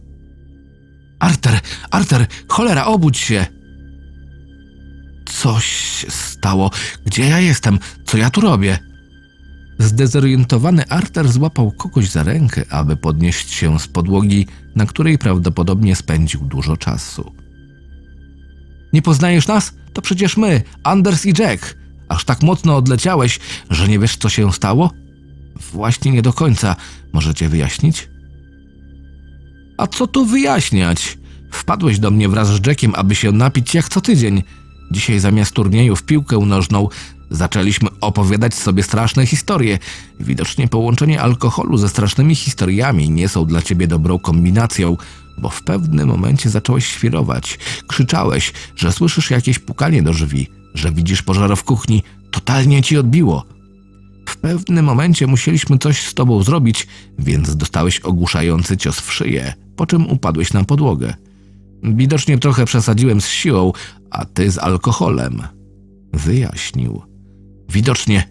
Arter, 1.18 1.60
Arter, 1.90 2.26
cholera, 2.48 2.84
obudź 2.84 3.18
się! 3.18 3.55
Coś 5.46 6.06
stało. 6.08 6.70
Gdzie 7.04 7.24
ja 7.24 7.40
jestem? 7.40 7.78
Co 8.04 8.18
ja 8.18 8.30
tu 8.30 8.40
robię? 8.40 8.78
Zdezorientowany 9.78 10.88
Arter 10.88 11.32
złapał 11.32 11.72
kogoś 11.72 12.10
za 12.10 12.22
rękę, 12.22 12.64
aby 12.70 12.96
podnieść 12.96 13.52
się 13.52 13.80
z 13.80 13.88
podłogi, 13.88 14.46
na 14.76 14.86
której 14.86 15.18
prawdopodobnie 15.18 15.96
spędził 15.96 16.40
dużo 16.40 16.76
czasu. 16.76 17.32
Nie 18.92 19.02
poznajesz 19.02 19.46
nas? 19.46 19.72
To 19.92 20.02
przecież 20.02 20.36
my, 20.36 20.62
Anders 20.82 21.26
i 21.26 21.32
Jack. 21.38 21.76
Aż 22.08 22.24
tak 22.24 22.42
mocno 22.42 22.76
odleciałeś, 22.76 23.40
że 23.70 23.88
nie 23.88 23.98
wiesz, 23.98 24.16
co 24.16 24.28
się 24.28 24.52
stało? 24.52 24.90
Właśnie 25.72 26.12
nie 26.12 26.22
do 26.22 26.32
końca. 26.32 26.76
Możecie 27.12 27.48
wyjaśnić? 27.48 28.08
A 29.78 29.86
co 29.86 30.06
tu 30.06 30.24
wyjaśniać? 30.24 31.18
Wpadłeś 31.52 31.98
do 31.98 32.10
mnie 32.10 32.28
wraz 32.28 32.48
z 32.48 32.66
Jackiem, 32.66 32.92
aby 32.94 33.14
się 33.14 33.32
napić 33.32 33.74
jak 33.74 33.88
co 33.88 34.00
tydzień. 34.00 34.42
Dzisiaj 34.90 35.20
zamiast 35.20 35.52
turnieju 35.52 35.96
w 35.96 36.02
piłkę 36.02 36.38
nożną 36.38 36.88
zaczęliśmy 37.30 37.88
opowiadać 38.00 38.54
sobie 38.54 38.82
straszne 38.82 39.26
historie. 39.26 39.78
Widocznie 40.20 40.68
połączenie 40.68 41.20
alkoholu 41.20 41.76
ze 41.76 41.88
strasznymi 41.88 42.34
historiami 42.34 43.10
nie 43.10 43.28
są 43.28 43.44
dla 43.44 43.62
ciebie 43.62 43.86
dobrą 43.86 44.18
kombinacją, 44.18 44.96
bo 45.38 45.48
w 45.48 45.62
pewnym 45.62 46.08
momencie 46.08 46.50
zacząłeś 46.50 46.86
świrować. 46.86 47.58
Krzyczałeś, 47.86 48.52
że 48.76 48.92
słyszysz 48.92 49.30
jakieś 49.30 49.58
pukanie 49.58 50.02
do 50.02 50.12
drzwi, 50.12 50.48
że 50.74 50.92
widzisz 50.92 51.22
pożar 51.22 51.56
w 51.56 51.64
kuchni. 51.64 52.02
Totalnie 52.30 52.82
ci 52.82 52.98
odbiło. 52.98 53.44
W 54.28 54.36
pewnym 54.36 54.84
momencie 54.84 55.26
musieliśmy 55.26 55.78
coś 55.78 56.06
z 56.06 56.14
tobą 56.14 56.42
zrobić, 56.42 56.86
więc 57.18 57.56
dostałeś 57.56 58.00
ogłuszający 58.00 58.76
cios 58.76 59.00
w 59.00 59.12
szyję, 59.12 59.54
po 59.76 59.86
czym 59.86 60.10
upadłeś 60.10 60.52
na 60.52 60.64
podłogę. 60.64 61.14
Widocznie 61.82 62.38
trochę 62.38 62.64
przesadziłem 62.64 63.20
z 63.20 63.28
siłą, 63.28 63.72
a 64.16 64.24
ty 64.24 64.50
z 64.50 64.58
alkoholem. 64.58 65.42
Wyjaśnił. 66.12 67.02
Widocznie. 67.68 68.28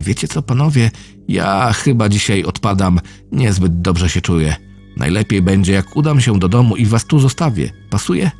Wiecie 0.00 0.28
co, 0.28 0.42
panowie? 0.42 0.90
Ja 1.28 1.72
chyba 1.72 2.08
dzisiaj 2.08 2.44
odpadam. 2.44 3.00
Niezbyt 3.32 3.80
dobrze 3.80 4.08
się 4.08 4.20
czuję. 4.20 4.56
Najlepiej 4.96 5.42
będzie, 5.42 5.72
jak 5.72 5.96
udam 5.96 6.20
się 6.20 6.38
do 6.38 6.48
domu 6.48 6.76
i 6.76 6.86
was 6.86 7.04
tu 7.04 7.18
zostawię. 7.18 7.70
Pasuje? 7.90 8.30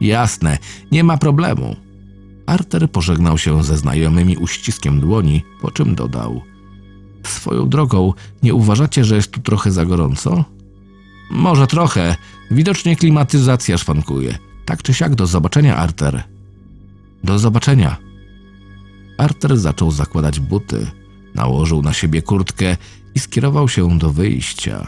Jasne, 0.00 0.58
nie 0.92 1.04
ma 1.04 1.16
problemu. 1.18 1.76
Arter 2.46 2.90
pożegnał 2.90 3.38
się 3.38 3.62
ze 3.62 3.76
znajomymi 3.76 4.36
uściskiem 4.36 5.00
dłoni, 5.00 5.44
po 5.60 5.70
czym 5.70 5.94
dodał: 5.94 6.42
Swoją 7.26 7.68
drogą, 7.68 8.12
nie 8.42 8.54
uważacie, 8.54 9.04
że 9.04 9.16
jest 9.16 9.30
tu 9.30 9.40
trochę 9.40 9.70
za 9.70 9.84
gorąco? 9.84 10.44
Może 11.30 11.66
trochę. 11.66 12.16
Widocznie 12.50 12.96
klimatyzacja 12.96 13.78
szwankuje. 13.78 14.38
Tak 14.64 14.82
czy 14.82 14.94
siak, 14.94 15.14
do 15.14 15.26
zobaczenia, 15.26 15.76
Arter. 15.76 16.24
Do 17.24 17.38
zobaczenia. 17.38 17.96
Arter 19.18 19.58
zaczął 19.58 19.90
zakładać 19.90 20.40
buty, 20.40 20.86
nałożył 21.34 21.82
na 21.82 21.92
siebie 21.92 22.22
kurtkę 22.22 22.76
i 23.14 23.18
skierował 23.18 23.68
się 23.68 23.98
do 23.98 24.12
wyjścia. 24.12 24.86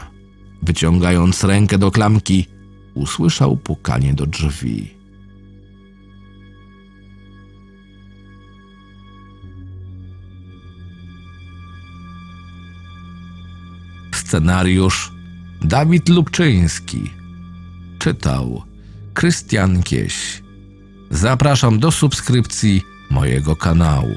Wyciągając 0.63 1.43
rękę 1.43 1.77
do 1.77 1.91
klamki, 1.91 2.45
usłyszał 2.93 3.57
pukanie 3.57 4.13
do 4.13 4.25
drzwi. 4.25 4.95
Scenariusz 14.13 15.11
Dawid 15.61 16.09
Lubczyński. 16.09 17.11
Czytał 17.99 18.63
Krystian 19.15 19.83
Kieś. 19.83 20.43
Zapraszam 21.09 21.79
do 21.79 21.91
subskrypcji 21.91 22.81
mojego 23.09 23.55
kanału. 23.55 24.15